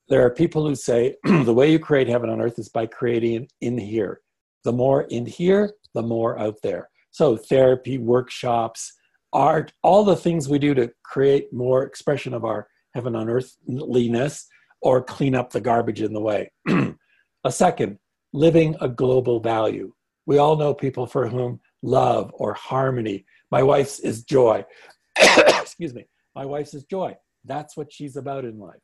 There 0.08 0.24
are 0.24 0.30
people 0.30 0.64
who 0.64 0.76
say 0.76 1.16
the 1.24 1.52
way 1.52 1.72
you 1.72 1.80
create 1.80 2.06
heaven 2.06 2.30
on 2.30 2.40
earth 2.40 2.60
is 2.60 2.68
by 2.68 2.86
creating 2.86 3.48
in 3.60 3.78
here. 3.78 4.20
The 4.62 4.72
more 4.72 5.02
in 5.02 5.26
here, 5.26 5.72
the 5.92 6.02
more 6.02 6.38
out 6.38 6.58
there. 6.62 6.88
So, 7.14 7.37
therapy, 7.37 7.96
workshops, 7.96 8.92
art, 9.33 9.72
all 9.85 10.03
the 10.03 10.16
things 10.16 10.48
we 10.48 10.59
do 10.59 10.74
to 10.74 10.90
create 11.05 11.53
more 11.53 11.85
expression 11.85 12.35
of 12.35 12.44
our 12.44 12.66
heaven 12.92 13.14
on 13.14 13.31
earthliness 13.31 14.48
or 14.81 15.00
clean 15.00 15.37
up 15.37 15.50
the 15.50 15.61
garbage 15.61 16.03
in 16.03 16.12
the 16.12 16.20
way. 16.20 16.50
a 17.44 17.53
second, 17.53 18.00
living 18.33 18.74
a 18.81 18.88
global 18.88 19.38
value. 19.38 19.92
We 20.27 20.38
all 20.38 20.57
know 20.57 20.74
people 20.74 21.07
for 21.07 21.29
whom 21.29 21.61
love 21.85 22.33
or 22.35 22.53
harmony. 22.53 23.27
My 23.48 23.62
wife's 23.62 24.00
is 24.00 24.24
joy. 24.24 24.64
Excuse 25.16 25.94
me. 25.94 26.07
My 26.35 26.44
wife's 26.44 26.74
is 26.74 26.83
joy. 26.83 27.16
That's 27.44 27.77
what 27.77 27.92
she's 27.92 28.16
about 28.16 28.44
in 28.44 28.59
life. 28.59 28.83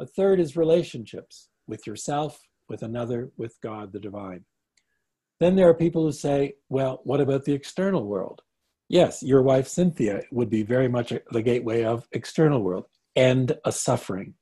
A 0.00 0.06
third 0.06 0.40
is 0.40 0.56
relationships 0.56 1.48
with 1.68 1.86
yourself, 1.86 2.40
with 2.68 2.82
another, 2.82 3.30
with 3.36 3.54
God, 3.62 3.92
the 3.92 4.00
divine. 4.00 4.46
Then 5.40 5.54
there 5.54 5.68
are 5.68 5.74
people 5.74 6.02
who 6.02 6.12
say, 6.12 6.54
well, 6.68 7.00
what 7.04 7.20
about 7.20 7.44
the 7.44 7.52
external 7.52 8.04
world? 8.04 8.42
Yes, 8.88 9.22
your 9.22 9.42
wife 9.42 9.68
Cynthia 9.68 10.22
would 10.32 10.50
be 10.50 10.62
very 10.62 10.88
much 10.88 11.12
the 11.30 11.42
gateway 11.42 11.84
of 11.84 12.08
external 12.12 12.62
world. 12.62 12.86
End 13.14 13.56
a 13.64 13.72
suffering, 13.72 14.34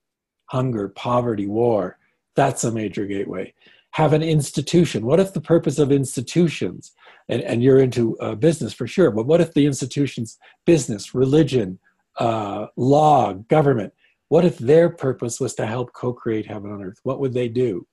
hunger, 0.46 0.88
poverty, 0.88 1.46
war. 1.46 1.98
That's 2.36 2.64
a 2.64 2.72
major 2.72 3.06
gateway. 3.06 3.52
Have 3.92 4.12
an 4.12 4.22
institution. 4.22 5.04
What 5.04 5.20
if 5.20 5.32
the 5.32 5.40
purpose 5.40 5.78
of 5.78 5.90
institutions, 5.90 6.92
and, 7.28 7.42
and 7.42 7.62
you're 7.62 7.80
into 7.80 8.16
uh, 8.18 8.34
business 8.34 8.72
for 8.72 8.86
sure, 8.86 9.10
but 9.10 9.26
what 9.26 9.40
if 9.40 9.52
the 9.52 9.66
institutions, 9.66 10.38
business, 10.64 11.14
religion, 11.14 11.78
uh, 12.18 12.66
law, 12.76 13.32
government, 13.32 13.92
what 14.28 14.44
if 14.44 14.58
their 14.58 14.90
purpose 14.90 15.40
was 15.40 15.54
to 15.54 15.66
help 15.66 15.92
co 15.92 16.12
create 16.12 16.46
heaven 16.46 16.70
on 16.70 16.82
earth? 16.82 17.00
What 17.02 17.20
would 17.20 17.32
they 17.32 17.48
do? 17.48 17.86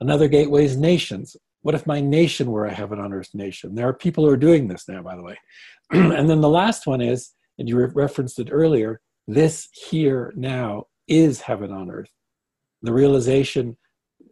Another 0.00 0.28
gateway 0.28 0.64
is 0.64 0.76
nations. 0.76 1.36
What 1.66 1.74
if 1.74 1.84
my 1.84 2.00
nation 2.00 2.52
were 2.52 2.66
a 2.66 2.72
heaven 2.72 3.00
on 3.00 3.12
earth 3.12 3.34
nation? 3.34 3.74
There 3.74 3.88
are 3.88 3.92
people 3.92 4.24
who 4.24 4.30
are 4.30 4.36
doing 4.36 4.68
this 4.68 4.86
now, 4.86 5.02
by 5.02 5.16
the 5.16 5.24
way. 5.24 5.36
and 5.90 6.30
then 6.30 6.40
the 6.40 6.48
last 6.48 6.86
one 6.86 7.00
is, 7.00 7.32
and 7.58 7.68
you 7.68 7.76
re- 7.76 7.90
referenced 7.92 8.38
it 8.38 8.50
earlier, 8.52 9.00
this 9.26 9.68
here 9.72 10.32
now 10.36 10.86
is 11.08 11.40
heaven 11.40 11.72
on 11.72 11.90
earth. 11.90 12.12
The 12.82 12.92
realization, 12.92 13.76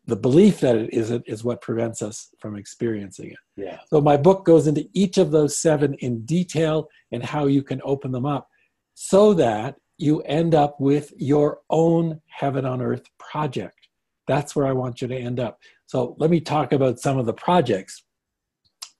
the 0.06 0.14
belief 0.14 0.60
that 0.60 0.76
it 0.76 0.94
isn't, 0.94 1.24
is 1.26 1.42
what 1.42 1.60
prevents 1.60 2.02
us 2.02 2.28
from 2.38 2.54
experiencing 2.54 3.32
it. 3.32 3.38
Yeah. 3.56 3.80
So 3.88 4.00
my 4.00 4.16
book 4.16 4.44
goes 4.44 4.68
into 4.68 4.88
each 4.92 5.18
of 5.18 5.32
those 5.32 5.58
seven 5.58 5.94
in 5.94 6.24
detail 6.24 6.86
and 7.10 7.24
how 7.24 7.46
you 7.46 7.64
can 7.64 7.80
open 7.82 8.12
them 8.12 8.26
up 8.26 8.48
so 8.94 9.34
that 9.34 9.74
you 9.98 10.20
end 10.20 10.54
up 10.54 10.78
with 10.78 11.12
your 11.16 11.62
own 11.68 12.20
heaven 12.28 12.64
on 12.64 12.80
earth 12.80 13.06
project. 13.18 13.88
That's 14.28 14.54
where 14.54 14.68
I 14.68 14.72
want 14.72 15.02
you 15.02 15.08
to 15.08 15.16
end 15.16 15.40
up. 15.40 15.58
So 15.86 16.16
let 16.18 16.30
me 16.30 16.40
talk 16.40 16.72
about 16.72 16.98
some 16.98 17.18
of 17.18 17.26
the 17.26 17.32
projects. 17.32 18.04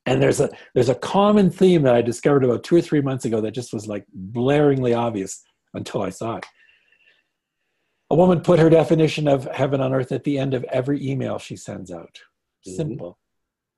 And 0.06 0.22
there's 0.22 0.40
a 0.40 0.50
there's 0.74 0.90
a 0.90 0.94
common 0.94 1.50
theme 1.50 1.82
that 1.82 1.94
I 1.94 2.02
discovered 2.02 2.44
about 2.44 2.62
two 2.62 2.76
or 2.76 2.82
three 2.82 3.00
months 3.00 3.24
ago 3.24 3.40
that 3.40 3.52
just 3.52 3.72
was 3.72 3.86
like 3.86 4.04
blaringly 4.32 4.96
obvious 4.96 5.42
until 5.72 6.02
I 6.02 6.10
saw 6.10 6.36
it. 6.36 6.46
A 8.10 8.14
woman 8.14 8.42
put 8.42 8.58
her 8.58 8.68
definition 8.68 9.26
of 9.26 9.44
heaven 9.46 9.80
on 9.80 9.94
earth 9.94 10.12
at 10.12 10.24
the 10.24 10.38
end 10.38 10.52
of 10.52 10.62
every 10.64 11.04
email 11.06 11.38
she 11.38 11.56
sends 11.56 11.90
out. 11.90 12.20
Mhm. 12.68 12.76
Simple. 12.76 13.18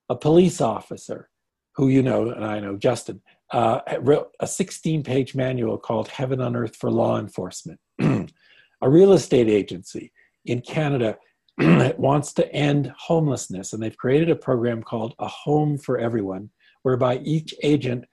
A 0.09 0.15
police 0.15 0.59
officer, 0.59 1.29
who 1.75 1.87
you 1.87 2.03
know, 2.03 2.29
and 2.29 2.43
I 2.43 2.59
know, 2.59 2.75
Justin, 2.75 3.21
uh, 3.51 3.79
wrote 4.01 4.31
a 4.41 4.47
16 4.47 5.03
page 5.03 5.33
manual 5.33 5.77
called 5.77 6.09
Heaven 6.09 6.41
on 6.41 6.57
Earth 6.57 6.75
for 6.75 6.91
Law 6.91 7.17
Enforcement. 7.17 7.79
a 7.99 8.89
real 8.89 9.13
estate 9.13 9.47
agency 9.47 10.11
in 10.45 10.61
Canada 10.61 11.17
that 11.57 11.99
wants 11.99 12.33
to 12.33 12.51
end 12.53 12.93
homelessness, 12.97 13.73
and 13.73 13.81
they've 13.81 13.97
created 13.97 14.29
a 14.29 14.35
program 14.35 14.83
called 14.83 15.15
A 15.19 15.27
Home 15.27 15.77
for 15.77 15.97
Everyone, 15.97 16.51
whereby 16.83 17.17
each 17.17 17.53
agent 17.63 18.05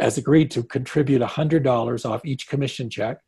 has 0.00 0.18
agreed 0.18 0.50
to 0.50 0.64
contribute 0.64 1.22
$100 1.22 2.10
off 2.10 2.24
each 2.24 2.48
commission 2.48 2.90
check. 2.90 3.18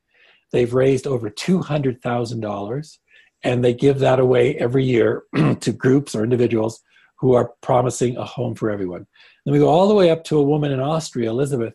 They've 0.52 0.74
raised 0.74 1.06
over 1.06 1.30
$200,000, 1.30 2.98
and 3.44 3.64
they 3.64 3.72
give 3.72 4.00
that 4.00 4.18
away 4.18 4.56
every 4.56 4.84
year 4.84 5.22
to 5.60 5.72
groups 5.72 6.16
or 6.16 6.24
individuals 6.24 6.82
who 7.20 7.34
are 7.34 7.52
promising 7.62 8.16
a 8.16 8.24
home 8.24 8.56
for 8.56 8.70
everyone. 8.70 9.06
Then 9.44 9.52
we 9.52 9.60
go 9.60 9.68
all 9.68 9.86
the 9.86 9.94
way 9.94 10.10
up 10.10 10.24
to 10.24 10.38
a 10.38 10.42
woman 10.42 10.72
in 10.72 10.80
Austria, 10.80 11.30
Elizabeth. 11.30 11.74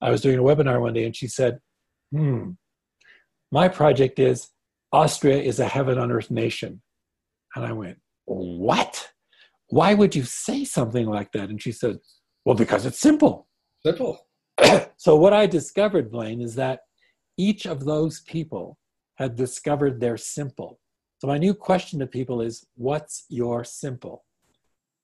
I 0.00 0.10
was 0.10 0.20
doing 0.20 0.38
a 0.38 0.42
webinar 0.42 0.80
one 0.80 0.94
day, 0.94 1.04
and 1.04 1.14
she 1.14 1.28
said, 1.28 1.60
Hmm, 2.10 2.52
my 3.52 3.68
project 3.68 4.18
is 4.18 4.48
Austria 4.92 5.38
is 5.38 5.60
a 5.60 5.66
heaven 5.66 5.98
on 5.98 6.10
earth 6.10 6.30
nation. 6.30 6.82
And 7.56 7.64
I 7.64 7.72
went, 7.72 7.98
What? 8.26 9.10
Why 9.68 9.94
would 9.94 10.14
you 10.14 10.22
say 10.22 10.64
something 10.64 11.06
like 11.06 11.32
that? 11.32 11.48
And 11.48 11.60
she 11.60 11.72
said, 11.72 11.98
Well, 12.44 12.54
because 12.54 12.86
it's 12.86 13.00
simple. 13.00 13.48
Simple. 13.84 14.26
so, 14.96 15.16
what 15.16 15.32
I 15.32 15.46
discovered, 15.46 16.12
Blaine, 16.12 16.40
is 16.40 16.54
that 16.54 16.80
each 17.36 17.66
of 17.66 17.84
those 17.84 18.20
people 18.20 18.78
had 19.16 19.34
discovered 19.34 19.98
their 20.00 20.16
simple. 20.16 20.78
So, 21.18 21.26
my 21.26 21.38
new 21.38 21.54
question 21.54 21.98
to 22.00 22.06
people 22.06 22.42
is 22.42 22.66
What's 22.76 23.24
your 23.28 23.64
simple? 23.64 24.24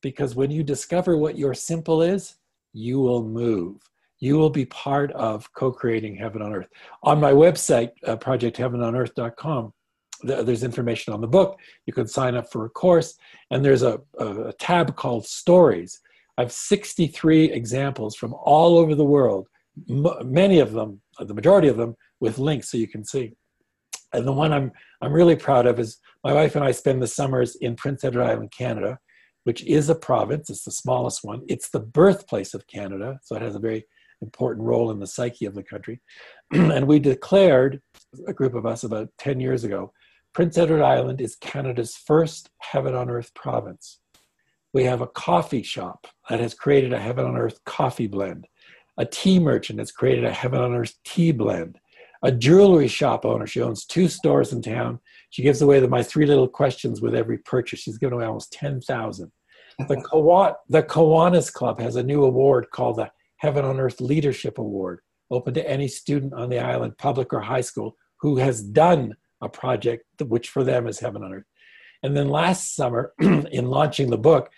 Because 0.03 0.35
when 0.35 0.51
you 0.51 0.63
discover 0.63 1.17
what 1.17 1.39
your 1.39 1.55
simple 1.55 2.03
is, 2.03 2.37
you 2.73 3.01
will 3.01 3.25
move. 3.25 3.81
You 4.19 4.37
will 4.37 4.51
be 4.51 4.67
part 4.67 5.11
of 5.13 5.53
co 5.55 5.73
creating 5.73 6.17
heaven 6.17 6.43
on 6.43 6.55
earth. 6.55 6.69
On 7.03 7.19
my 7.19 7.33
website, 7.33 7.91
uh, 8.07 8.17
projectheavenonearth.com, 8.17 9.73
there's 10.23 10.65
information 10.65 11.13
on 11.13 11.21
the 11.21 11.27
book. 11.27 11.59
You 11.87 11.93
can 11.93 12.07
sign 12.07 12.35
up 12.35 12.51
for 12.51 12.65
a 12.65 12.71
course, 12.71 13.17
and 13.51 13.65
there's 13.65 13.83
a, 13.83 14.01
a, 14.19 14.53
tab 14.59 14.97
called 14.97 15.27
Stories. 15.27 16.01
I 16.39 16.43
have 16.43 16.53
63 16.53 17.45
examples 17.53 18.17
from 18.17 18.35
all 18.35 18.79
over 18.79 18.95
the 18.95 19.05
world, 19.05 19.49
many 19.87 20.61
of 20.61 20.73
them, 20.73 21.01
uh, 21.19 21.25
the 21.25 21.35
majority 21.35 21.69
of 21.69 21.77
them, 21.77 21.97
with 22.21 22.39
links 22.39 22.71
so 22.71 22.79
you 22.79 22.89
can 22.89 23.05
see. 23.05 23.35
And 24.13 24.27
the 24.27 24.33
one 24.33 24.53
I'm, 24.53 24.73
I'm 25.01 25.13
really 25.13 25.37
proud 25.37 25.67
of 25.67 25.79
is 25.79 25.99
my 26.23 26.33
wife 26.33 26.55
and 26.55 26.65
I 26.65 26.73
spend 26.73 27.03
the 27.03 27.07
summers 27.07 27.57
in 27.57 27.77
Prince 27.77 28.05
Edward 28.05 28.25
Island, 28.25 28.53
Canada, 28.57 28.99
which 29.45 29.65
is 29.65 29.89
a 29.89 29.95
province. 29.95 30.51
It's 30.51 30.65
the 30.65 30.71
smallest 30.71 31.25
one. 31.25 31.43
It's 31.49 31.71
the 31.71 31.81
birthplace 31.81 32.55
of 32.55 32.67
Canada, 32.67 33.19
so 33.23 33.35
it 33.37 33.43
has 33.43 33.55
a 33.55 33.61
very 33.61 33.87
important 34.21 34.65
role 34.67 34.91
in 34.91 35.01
the 35.01 35.07
psyche 35.07 35.47
of 35.47 35.55
the 35.55 35.63
country. 35.63 36.01
and 36.53 36.87
we 36.87 36.99
declared, 36.99 37.81
a 38.27 38.33
group 38.33 38.55
of 38.55 38.67
us 38.67 38.85
about 38.85 39.09
10 39.19 39.41
years 39.41 39.65
ago, 39.65 39.93
Prince 40.35 40.57
Edward 40.57 40.83
Island 40.83 41.21
is 41.21 41.37
Canada's 41.37 41.95
first 41.95 42.49
heaven 42.59 42.95
on 42.95 43.11
earth 43.11 43.35
province. 43.35 43.99
We 44.73 44.85
have 44.85 45.03
a 45.03 45.07
coffee 45.07 45.63
shop 45.63 46.07
that 46.31 46.41
has 46.41 46.55
created 46.55 46.95
a 46.95 46.99
heaven 46.99 47.27
on 47.27 47.37
earth 47.37 47.63
coffee 47.67 48.07
blend. 48.07 48.47
A 48.97 49.05
tea 49.05 49.39
merchant 49.39 49.79
has 49.79 49.93
created 49.93 50.25
a 50.25 50.33
heaven 50.33 50.59
on 50.59 50.73
earth 50.73 50.95
tea 51.05 51.33
blend. 51.33 51.79
A 52.23 52.33
jewelry 52.33 52.89
shop 52.89 53.27
owner, 53.27 53.47
she 53.47 53.61
owns 53.61 53.85
two 53.85 54.09
stores 54.09 54.55
in 54.55 54.63
town. 54.63 55.01
She 55.29 55.43
gives 55.43 55.61
away 55.61 55.81
the, 55.81 55.89
my 55.89 56.03
three 56.03 56.25
little 56.25 56.49
questions 56.49 57.03
with 57.03 57.15
every 57.15 57.37
purchase. 57.39 57.81
She's 57.81 57.99
given 57.99 58.15
away 58.15 58.25
almost 58.25 58.53
10,000. 58.55 59.31
The, 59.87 59.97
Kawa, 60.11 60.57
the 60.71 60.83
Kiwanis 60.83 61.53
Club 61.53 61.79
has 61.79 61.97
a 61.97 62.03
new 62.03 62.25
award 62.25 62.69
called 62.73 62.97
the 62.97 63.11
Heaven 63.37 63.67
on 63.67 63.79
Earth 63.79 64.01
Leadership 64.01 64.57
Award, 64.57 65.01
open 65.31 65.53
to 65.53 65.69
any 65.69 65.89
student 65.89 66.33
on 66.33 66.49
the 66.49 66.61
island, 66.61 66.97
public 66.97 67.35
or 67.35 67.41
high 67.41 67.61
school, 67.61 67.97
who 68.21 68.37
has 68.37 68.63
done 68.63 69.15
a 69.43 69.49
project 69.49 70.05
which 70.23 70.49
for 70.49 70.65
them 70.65 70.87
is 70.87 71.01
Heaven 71.01 71.23
on 71.23 71.35
Earth. 71.35 71.45
And 72.03 72.17
then 72.17 72.29
last 72.29 72.75
summer, 72.75 73.13
in 73.21 73.67
launching 73.67 74.11
the 74.11 74.19
book, 74.19 74.51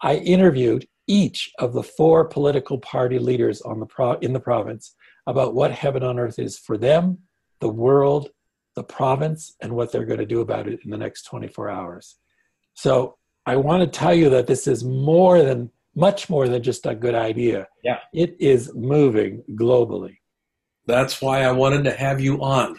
I 0.00 0.16
interviewed 0.16 0.86
each 1.06 1.50
of 1.58 1.72
the 1.72 1.82
four 1.82 2.24
political 2.24 2.78
party 2.78 3.18
leaders 3.18 3.60
on 3.62 3.80
the 3.80 3.86
pro- 3.86 4.18
in 4.18 4.32
the 4.32 4.40
province 4.40 4.94
about 5.26 5.54
what 5.54 5.72
heaven 5.72 6.02
on 6.02 6.18
earth 6.18 6.38
is 6.38 6.58
for 6.58 6.78
them, 6.78 7.18
the 7.60 7.68
world, 7.68 8.30
the 8.76 8.84
province, 8.84 9.54
and 9.60 9.72
what 9.74 9.90
they're 9.90 10.04
going 10.04 10.20
to 10.20 10.26
do 10.26 10.40
about 10.40 10.68
it 10.68 10.80
in 10.84 10.90
the 10.90 10.96
next 10.96 11.24
24 11.24 11.68
hours. 11.68 12.16
So 12.74 13.16
I 13.44 13.56
want 13.56 13.80
to 13.82 13.98
tell 13.98 14.14
you 14.14 14.30
that 14.30 14.46
this 14.46 14.66
is 14.66 14.84
more 14.84 15.42
than, 15.42 15.70
much 15.96 16.30
more 16.30 16.48
than 16.48 16.62
just 16.62 16.86
a 16.86 16.94
good 16.94 17.14
idea. 17.14 17.66
Yeah. 17.82 17.98
It 18.12 18.36
is 18.38 18.72
moving 18.74 19.42
globally. 19.52 20.18
That's 20.86 21.20
why 21.20 21.42
I 21.42 21.52
wanted 21.52 21.84
to 21.84 21.92
have 21.92 22.20
you 22.20 22.40
on. 22.42 22.78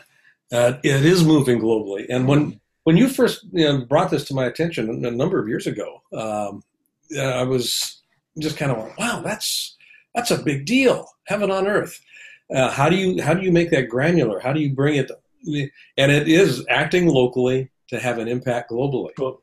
Uh, 0.52 0.74
it 0.84 1.06
is 1.06 1.24
moving 1.24 1.60
globally. 1.60 2.06
And 2.10 2.28
when, 2.28 2.60
when 2.84 2.98
you 2.98 3.08
first 3.08 3.46
you 3.52 3.66
know, 3.66 3.86
brought 3.86 4.10
this 4.12 4.26
to 4.26 4.34
my 4.34 4.46
attention 4.46 5.06
a 5.06 5.12
number 5.12 5.40
of 5.40 5.48
years 5.48 5.68
ago, 5.68 6.02
um, 6.14 6.64
I 7.20 7.44
was 7.44 8.02
just 8.40 8.58
kind 8.58 8.72
of 8.72 8.80
like, 8.80 8.98
wow, 8.98 9.22
that's, 9.24 9.78
that's 10.16 10.32
a 10.32 10.42
big 10.42 10.66
deal. 10.66 11.08
Heaven 11.26 11.52
on 11.52 11.68
earth. 11.68 12.00
Uh, 12.54 12.70
how 12.72 12.90
do 12.90 12.96
you 12.96 13.22
how 13.22 13.34
do 13.34 13.44
you 13.44 13.52
make 13.52 13.70
that 13.70 13.90
granular? 13.90 14.40
How 14.40 14.54
do 14.54 14.60
you 14.60 14.74
bring 14.74 14.96
it? 14.96 15.12
And 15.98 16.12
it 16.12 16.28
is 16.28 16.66
acting 16.68 17.08
locally 17.08 17.70
to 17.90 18.00
have 18.00 18.18
an 18.18 18.28
impact 18.28 18.72
globally. 18.72 19.12
Cool. 19.18 19.42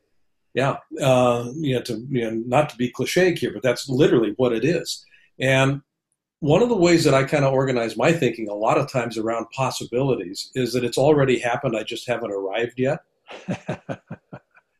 Yeah, 0.55 0.79
uh, 1.01 1.51
you 1.55 1.77
know, 1.77 1.83
to 1.83 2.05
you 2.09 2.25
know, 2.25 2.43
not 2.47 2.71
to 2.71 2.77
be 2.77 2.91
cliche 2.91 3.35
here, 3.35 3.53
but 3.53 3.63
that's 3.63 3.89
literally 3.89 4.35
what 4.39 4.53
it 4.53 4.65
is. 4.65 5.05
And 5.39 5.83
one 6.41 6.63
of 6.63 6.69
the 6.69 6.77
ways 6.77 7.05
that 7.05 7.15
I 7.15 7.25
kind 7.25 7.45
of 7.45 7.53
organize 7.53 7.97
my 7.97 8.13
thinking 8.13 8.49
a 8.49 8.55
lot 8.55 8.79
of 8.79 8.91
times 8.91 9.17
around 9.19 9.47
possibilities 9.55 10.51
is 10.55 10.73
that 10.75 10.85
it's 10.85 10.99
already 10.99 11.39
happened. 11.39 11.77
I 11.77 11.83
just 11.83 12.07
haven't 12.07 12.31
arrived 12.33 12.79
yet. 12.79 12.99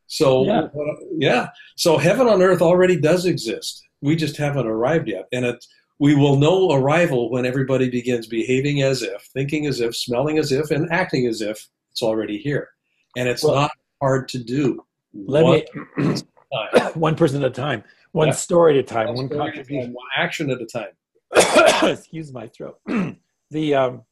so 0.07 0.45
Yeah. 0.45 0.61
Uh, 0.65 0.95
yeah, 1.19 1.49
so 1.77 1.99
heaven 1.99 2.27
on 2.29 2.43
earth 2.43 2.63
already 2.63 2.99
does 3.01 3.27
exist. 3.27 3.83
We 4.03 4.15
just 4.17 4.37
haven't 4.37 4.67
arrived 4.67 5.09
yet, 5.09 5.27
and 5.33 5.45
it 5.45 5.65
we 5.99 6.15
will 6.15 6.37
know 6.37 6.73
arrival 6.73 7.31
when 7.31 7.47
everybody 7.47 7.89
begins 7.89 8.27
behaving 8.27 8.83
as 8.83 9.01
if, 9.03 9.23
thinking 9.33 9.65
as 9.67 9.81
if, 9.81 9.97
smelling 9.97 10.37
as 10.39 10.53
if, 10.53 10.71
and 10.71 10.87
acting 10.93 11.27
as 11.27 11.41
if 11.41 11.67
it's 11.91 12.03
already 12.03 12.37
here. 12.39 12.69
And 13.17 13.27
it's 13.29 13.43
Well- 13.43 13.55
not 13.55 13.71
hard 14.03 14.29
to 14.29 14.39
do. 14.39 14.85
Let 15.15 15.45
One 15.45 15.63
me 15.97 16.23
one 16.95 17.17
person 17.17 17.43
at 17.43 17.51
a 17.51 17.55
time, 17.55 17.83
one 18.13 18.29
Yeah. 18.29 18.35
story 18.35 18.79
at 18.79 18.85
a 18.85 18.87
time, 18.87 19.07
One 19.15 19.29
one 19.31 19.53
time, 19.53 19.65
one 19.95 20.07
action 20.19 20.51
at 20.51 20.61
a 20.61 20.67
time. 20.67 20.91
excuse 21.83 22.33
my 22.33 22.47
throat. 22.47 22.79
the 23.51 23.75
um, 23.75 24.03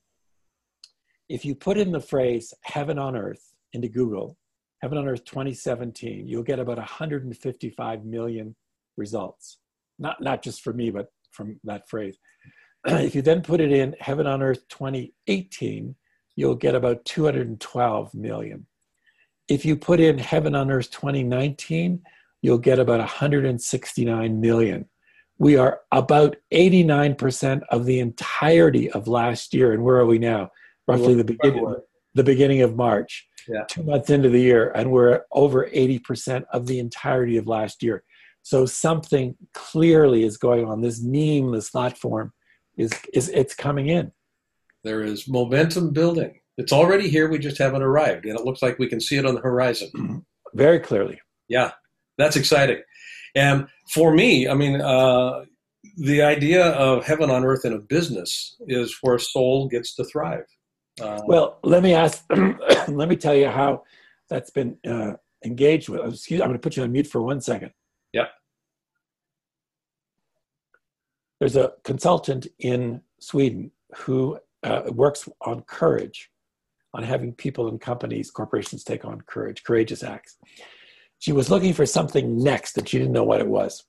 if 1.28 1.44
you 1.44 1.54
put 1.54 1.78
in 1.78 1.92
the 1.92 2.00
phrase 2.00 2.52
"heaven 2.62 2.98
on 2.98 3.16
earth" 3.16 3.52
into 3.72 3.88
Google, 3.88 4.36
"heaven 4.82 4.98
on 4.98 5.08
earth 5.08 5.24
2017," 5.24 6.26
you'll 6.26 6.42
get 6.42 6.58
about 6.58 6.78
155 6.78 8.04
million 8.04 8.54
results. 8.96 9.58
Not 9.98 10.20
not 10.22 10.42
just 10.42 10.62
for 10.62 10.72
me, 10.72 10.90
but 10.90 11.08
from 11.32 11.58
that 11.64 11.88
phrase. 11.88 12.18
if 12.86 13.14
you 13.14 13.22
then 13.22 13.42
put 13.42 13.60
it 13.60 13.72
in 13.72 13.94
"heaven 14.00 14.26
on 14.26 14.42
earth 14.42 14.66
2018," 14.68 15.94
you'll 16.36 16.54
get 16.56 16.74
about 16.74 17.04
212 17.04 18.14
million. 18.14 18.66
If 19.48 19.64
you 19.64 19.76
put 19.76 20.00
in 20.00 20.18
"heaven 20.18 20.54
on 20.54 20.70
earth 20.70 20.90
2019," 20.90 22.02
you'll 22.42 22.58
get 22.58 22.78
about 22.78 23.00
169 23.00 24.40
million 24.40 24.86
we 25.38 25.56
are 25.56 25.80
about 25.92 26.36
89% 26.52 27.62
of 27.70 27.84
the 27.86 28.00
entirety 28.00 28.90
of 28.90 29.08
last 29.08 29.52
year. 29.54 29.72
And 29.72 29.82
where 29.84 29.96
are 29.96 30.06
we 30.06 30.18
now? 30.18 30.50
Roughly 30.86 31.14
the 31.14 31.24
beginning, 31.24 31.74
the 32.14 32.24
beginning 32.24 32.60
of 32.62 32.76
March, 32.76 33.26
Yeah. 33.48 33.64
two 33.68 33.82
months 33.82 34.10
into 34.10 34.28
the 34.28 34.40
year, 34.40 34.70
and 34.74 34.90
we're 34.90 35.22
over 35.32 35.68
80% 35.72 36.44
of 36.52 36.66
the 36.66 36.78
entirety 36.78 37.36
of 37.36 37.46
last 37.46 37.82
year. 37.82 38.04
So 38.42 38.66
something 38.66 39.36
clearly 39.54 40.22
is 40.24 40.36
going 40.36 40.66
on. 40.66 40.82
This 40.82 41.02
meme, 41.02 41.52
this 41.52 41.70
thought 41.70 41.96
form, 41.96 42.32
is 42.76 42.92
is 43.14 43.28
it's 43.30 43.54
coming 43.54 43.88
in. 43.88 44.12
There 44.82 45.02
is 45.02 45.26
momentum 45.26 45.92
building. 45.92 46.40
It's 46.58 46.72
already 46.72 47.08
here. 47.08 47.28
We 47.28 47.38
just 47.38 47.56
haven't 47.58 47.82
arrived, 47.82 48.26
and 48.26 48.38
it 48.38 48.44
looks 48.44 48.60
like 48.62 48.78
we 48.78 48.86
can 48.88 49.00
see 49.00 49.16
it 49.16 49.24
on 49.24 49.34
the 49.34 49.40
horizon. 49.40 50.24
Very 50.54 50.78
clearly. 50.80 51.20
Yeah, 51.48 51.72
that's 52.18 52.36
exciting. 52.36 52.82
And 53.34 53.66
for 53.88 54.14
me, 54.14 54.48
I 54.48 54.54
mean, 54.54 54.80
uh, 54.80 55.44
the 55.96 56.22
idea 56.22 56.66
of 56.72 57.04
heaven 57.04 57.30
on 57.30 57.44
earth 57.44 57.64
in 57.64 57.72
a 57.72 57.78
business 57.78 58.56
is 58.66 58.96
where 59.02 59.18
soul 59.18 59.68
gets 59.68 59.94
to 59.96 60.04
thrive. 60.04 60.44
Uh, 61.00 61.20
Well, 61.26 61.58
let 61.62 61.82
me 61.82 61.94
ask. 61.94 62.24
let 62.88 63.08
me 63.08 63.16
tell 63.16 63.34
you 63.34 63.48
how 63.48 63.82
that's 64.28 64.50
been 64.50 64.76
uh, 64.86 65.12
engaged 65.44 65.88
with. 65.88 66.00
Excuse, 66.12 66.40
I'm 66.40 66.48
going 66.48 66.58
to 66.58 66.62
put 66.62 66.76
you 66.76 66.82
on 66.82 66.92
mute 66.92 67.06
for 67.06 67.22
one 67.22 67.40
second. 67.40 67.72
Yeah. 68.12 68.26
There's 71.40 71.56
a 71.56 71.72
consultant 71.82 72.46
in 72.60 73.02
Sweden 73.20 73.72
who 73.96 74.38
uh, 74.62 74.82
works 74.92 75.28
on 75.42 75.62
courage, 75.62 76.30
on 76.94 77.02
having 77.02 77.32
people 77.32 77.68
and 77.68 77.80
companies, 77.80 78.30
corporations 78.30 78.84
take 78.84 79.04
on 79.04 79.20
courage, 79.22 79.62
courageous 79.64 80.02
acts. 80.02 80.38
She 81.18 81.32
was 81.32 81.50
looking 81.50 81.72
for 81.72 81.86
something 81.86 82.42
next, 82.42 82.76
and 82.76 82.88
she 82.88 82.98
didn't 82.98 83.12
know 83.12 83.24
what 83.24 83.40
it 83.40 83.48
was. 83.48 83.84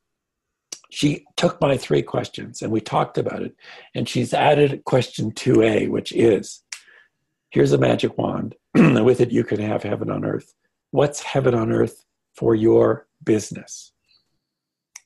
She 0.91 1.25
took 1.35 1.59
my 1.59 1.77
three 1.77 2.01
questions, 2.01 2.61
and 2.61 2.71
we 2.71 2.79
talked 2.79 3.17
about 3.17 3.41
it. 3.41 3.55
And 3.93 4.07
she's 4.07 4.33
added 4.33 4.83
question 4.85 5.31
2A, 5.31 5.89
which 5.89 6.11
is 6.13 6.63
here's 7.49 7.73
a 7.73 7.77
magic 7.77 8.17
wand 8.17 8.55
and 8.73 9.05
with 9.05 9.21
it 9.21 9.31
you 9.31 9.43
can 9.43 9.59
have 9.59 9.83
heaven 9.83 10.09
on 10.09 10.25
earth 10.25 10.53
what's 10.95 11.21
heaven 11.21 11.53
on 11.53 11.71
earth 11.71 12.05
for 12.33 12.55
your 12.55 13.07
business? 13.23 13.91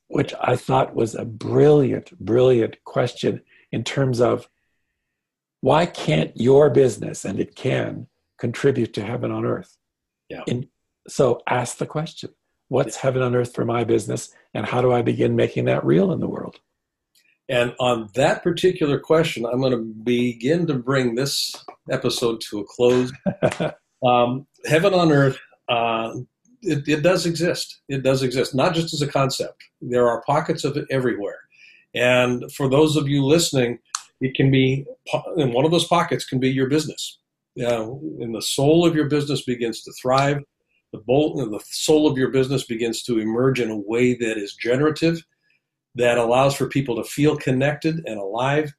Which 0.06 0.32
I 0.40 0.54
thought 0.54 0.94
was 0.94 1.14
a 1.14 1.24
brilliant, 1.24 2.16
brilliant 2.18 2.76
question 2.84 3.42
in 3.72 3.82
terms 3.82 4.20
of 4.20 4.48
why 5.60 5.86
can't 5.86 6.32
your 6.36 6.70
business, 6.70 7.24
and 7.24 7.38
it 7.38 7.54
can, 7.54 8.06
contribute 8.38 8.94
to 8.94 9.04
heaven 9.04 9.30
on 9.30 9.44
earth? 9.44 9.76
Yeah. 10.28 10.42
In, 10.46 10.68
so 11.08 11.40
ask 11.48 11.78
the 11.78 11.86
question 11.86 12.30
what's 12.68 12.96
heaven 12.96 13.20
on 13.20 13.34
earth 13.34 13.52
for 13.54 13.64
my 13.64 13.84
business, 13.84 14.32
and 14.54 14.64
how 14.64 14.80
do 14.80 14.92
I 14.92 15.02
begin 15.02 15.36
making 15.36 15.64
that 15.64 15.84
real 15.84 16.12
in 16.12 16.20
the 16.20 16.28
world? 16.28 16.60
And 17.48 17.74
on 17.80 18.08
that 18.14 18.44
particular 18.44 19.00
question, 19.00 19.44
I'm 19.44 19.60
going 19.60 19.72
to 19.72 19.92
begin 20.04 20.68
to 20.68 20.74
bring 20.74 21.16
this 21.16 21.52
episode 21.90 22.40
to 22.48 22.60
a 22.60 22.64
close. 22.64 23.12
um, 24.06 24.46
heaven 24.66 24.94
on 24.94 25.10
earth, 25.10 25.36
uh, 25.68 26.12
it, 26.62 26.86
it, 26.86 27.02
does 27.02 27.26
exist. 27.26 27.80
It 27.88 28.04
does 28.04 28.22
exist, 28.22 28.54
not 28.54 28.72
just 28.72 28.94
as 28.94 29.02
a 29.02 29.08
concept. 29.08 29.64
There 29.80 30.08
are 30.08 30.22
pockets 30.22 30.62
of 30.62 30.76
it 30.76 30.86
everywhere. 30.90 31.40
And 31.92 32.44
for 32.52 32.68
those 32.68 32.94
of 32.94 33.08
you 33.08 33.24
listening, 33.24 33.80
it 34.20 34.36
can 34.36 34.52
be, 34.52 34.86
and 35.36 35.52
one 35.52 35.64
of 35.64 35.72
those 35.72 35.88
pockets 35.88 36.24
can 36.24 36.38
be 36.38 36.50
your 36.50 36.68
business. 36.68 37.18
Know, 37.56 38.00
and 38.20 38.32
the 38.32 38.42
soul 38.42 38.86
of 38.86 38.94
your 38.94 39.08
business 39.08 39.42
begins 39.42 39.82
to 39.82 39.92
thrive. 40.00 40.38
The, 40.92 40.98
bolt, 40.98 41.36
the 41.36 41.60
soul 41.66 42.06
of 42.06 42.18
your 42.18 42.30
business 42.30 42.64
begins 42.64 43.02
to 43.04 43.18
emerge 43.18 43.60
in 43.60 43.70
a 43.70 43.76
way 43.76 44.14
that 44.14 44.36
is 44.36 44.54
generative 44.54 45.24
that 45.94 46.18
allows 46.18 46.54
for 46.54 46.68
people 46.68 46.96
to 46.96 47.04
feel 47.04 47.36
connected 47.36 48.02
and 48.06 48.18
alive, 48.18 48.72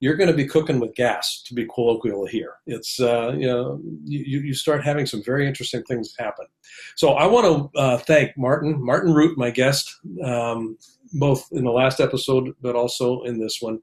you're 0.00 0.16
going 0.16 0.30
to 0.30 0.36
be 0.36 0.46
cooking 0.46 0.78
with 0.78 0.94
gas, 0.94 1.42
to 1.46 1.54
be 1.54 1.66
colloquial 1.66 2.26
here. 2.26 2.54
It's, 2.66 3.00
uh, 3.00 3.32
you 3.36 3.46
know, 3.46 3.80
you, 4.04 4.40
you 4.40 4.54
start 4.54 4.84
having 4.84 5.06
some 5.06 5.22
very 5.22 5.46
interesting 5.46 5.82
things 5.84 6.14
happen. 6.18 6.46
So 6.96 7.12
I 7.12 7.26
want 7.26 7.72
to 7.72 7.78
uh, 7.78 7.98
thank 7.98 8.36
Martin, 8.36 8.84
Martin 8.84 9.12
Rutte, 9.12 9.36
my 9.36 9.50
guest, 9.50 9.96
um, 10.22 10.76
both 11.14 11.48
in 11.52 11.64
the 11.64 11.70
last 11.70 12.00
episode, 12.00 12.54
but 12.60 12.76
also 12.76 13.22
in 13.22 13.40
this 13.40 13.58
one. 13.60 13.80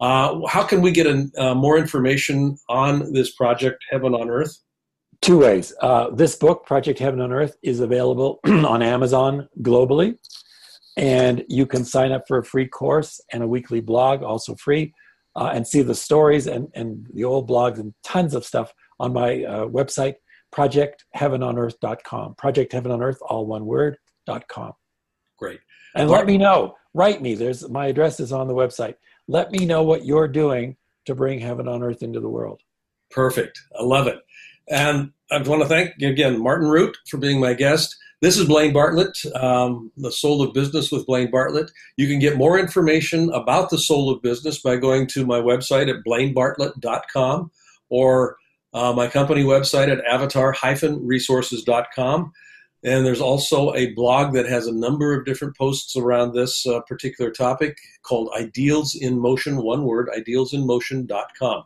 Uh, 0.00 0.40
how 0.46 0.62
can 0.62 0.80
we 0.80 0.92
get 0.92 1.06
uh, 1.06 1.54
more 1.54 1.76
information 1.76 2.56
on 2.70 3.12
this 3.12 3.32
project, 3.32 3.84
Heaven 3.90 4.14
on 4.14 4.30
Earth? 4.30 4.56
Two 5.22 5.38
ways. 5.38 5.72
Uh, 5.80 6.10
this 6.10 6.34
book, 6.34 6.64
Project 6.64 6.98
Heaven 6.98 7.20
on 7.20 7.32
Earth, 7.32 7.56
is 7.62 7.80
available 7.80 8.40
on 8.46 8.82
Amazon 8.82 9.48
globally. 9.60 10.16
And 10.96 11.44
you 11.48 11.66
can 11.66 11.84
sign 11.84 12.12
up 12.12 12.24
for 12.26 12.38
a 12.38 12.44
free 12.44 12.66
course 12.66 13.20
and 13.32 13.42
a 13.42 13.46
weekly 13.46 13.80
blog, 13.80 14.22
also 14.22 14.54
free, 14.54 14.94
uh, 15.36 15.50
and 15.54 15.66
see 15.66 15.82
the 15.82 15.94
stories 15.94 16.46
and, 16.46 16.68
and 16.74 17.06
the 17.12 17.24
old 17.24 17.48
blogs 17.48 17.78
and 17.78 17.94
tons 18.02 18.34
of 18.34 18.44
stuff 18.44 18.72
on 18.98 19.12
my 19.12 19.44
uh, 19.44 19.66
website, 19.66 20.14
projectheavenonearth.com. 20.52 22.34
Project 22.34 22.72
Heaven 22.72 22.90
on 22.92 23.02
Earth, 23.02 23.18
all 23.22 23.46
one 23.46 23.66
word, 23.66 23.98
dot 24.26 24.48
com. 24.48 24.72
Great. 25.38 25.60
And 25.94 26.10
let 26.10 26.26
me 26.26 26.38
know. 26.38 26.76
Write 26.94 27.22
me. 27.22 27.34
There's 27.34 27.68
my 27.68 27.86
address 27.86 28.20
is 28.20 28.32
on 28.32 28.48
the 28.48 28.54
website. 28.54 28.94
Let 29.28 29.52
me 29.52 29.64
know 29.64 29.82
what 29.82 30.04
you're 30.04 30.28
doing 30.28 30.76
to 31.06 31.14
bring 31.14 31.38
heaven 31.38 31.68
on 31.68 31.82
earth 31.82 32.02
into 32.02 32.20
the 32.20 32.28
world. 32.28 32.60
Perfect. 33.10 33.60
I 33.78 33.82
love 33.82 34.06
it. 34.06 34.18
And 34.70 35.12
I 35.30 35.42
want 35.42 35.62
to 35.62 35.68
thank 35.68 36.00
again 36.00 36.42
Martin 36.42 36.68
Rutte 36.68 36.94
for 37.08 37.18
being 37.18 37.40
my 37.40 37.54
guest. 37.54 37.96
This 38.22 38.38
is 38.38 38.46
Blaine 38.46 38.74
Bartlett, 38.74 39.16
um, 39.34 39.90
the 39.96 40.12
Soul 40.12 40.42
of 40.42 40.52
Business 40.52 40.92
with 40.92 41.06
Blaine 41.06 41.30
Bartlett. 41.30 41.70
You 41.96 42.06
can 42.06 42.18
get 42.18 42.36
more 42.36 42.58
information 42.58 43.32
about 43.32 43.70
the 43.70 43.78
Soul 43.78 44.10
of 44.10 44.20
Business 44.20 44.60
by 44.60 44.76
going 44.76 45.06
to 45.08 45.24
my 45.24 45.40
website 45.40 45.88
at 45.88 46.04
blainebartlett.com 46.06 47.50
or 47.88 48.36
uh, 48.74 48.92
my 48.92 49.08
company 49.08 49.42
website 49.42 49.90
at 49.90 50.04
avatar-resources.com. 50.04 52.32
And 52.82 53.06
there's 53.06 53.20
also 53.22 53.74
a 53.74 53.94
blog 53.94 54.34
that 54.34 54.46
has 54.46 54.66
a 54.66 54.72
number 54.72 55.18
of 55.18 55.24
different 55.24 55.56
posts 55.56 55.96
around 55.96 56.34
this 56.34 56.66
uh, 56.66 56.80
particular 56.80 57.30
topic 57.30 57.78
called 58.02 58.28
Ideals 58.36 58.94
in 58.94 59.18
Motion, 59.18 59.62
one 59.62 59.84
word, 59.84 60.10
idealsinmotion.com. 60.16 61.64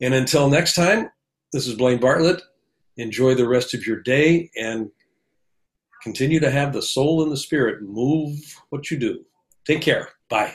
And 0.00 0.14
until 0.14 0.48
next 0.48 0.72
time, 0.74 1.10
this 1.52 1.66
is 1.66 1.74
Blaine 1.74 2.00
Bartlett. 2.00 2.42
Enjoy 2.96 3.34
the 3.34 3.48
rest 3.48 3.74
of 3.74 3.86
your 3.86 4.00
day 4.00 4.50
and 4.56 4.90
Continue 6.02 6.40
to 6.40 6.50
have 6.50 6.72
the 6.72 6.82
soul 6.82 7.22
and 7.22 7.30
the 7.30 7.36
spirit 7.36 7.82
move 7.82 8.38
what 8.70 8.90
you 8.90 8.98
do. 8.98 9.24
Take 9.66 9.82
care. 9.82 10.08
Bye. 10.28 10.54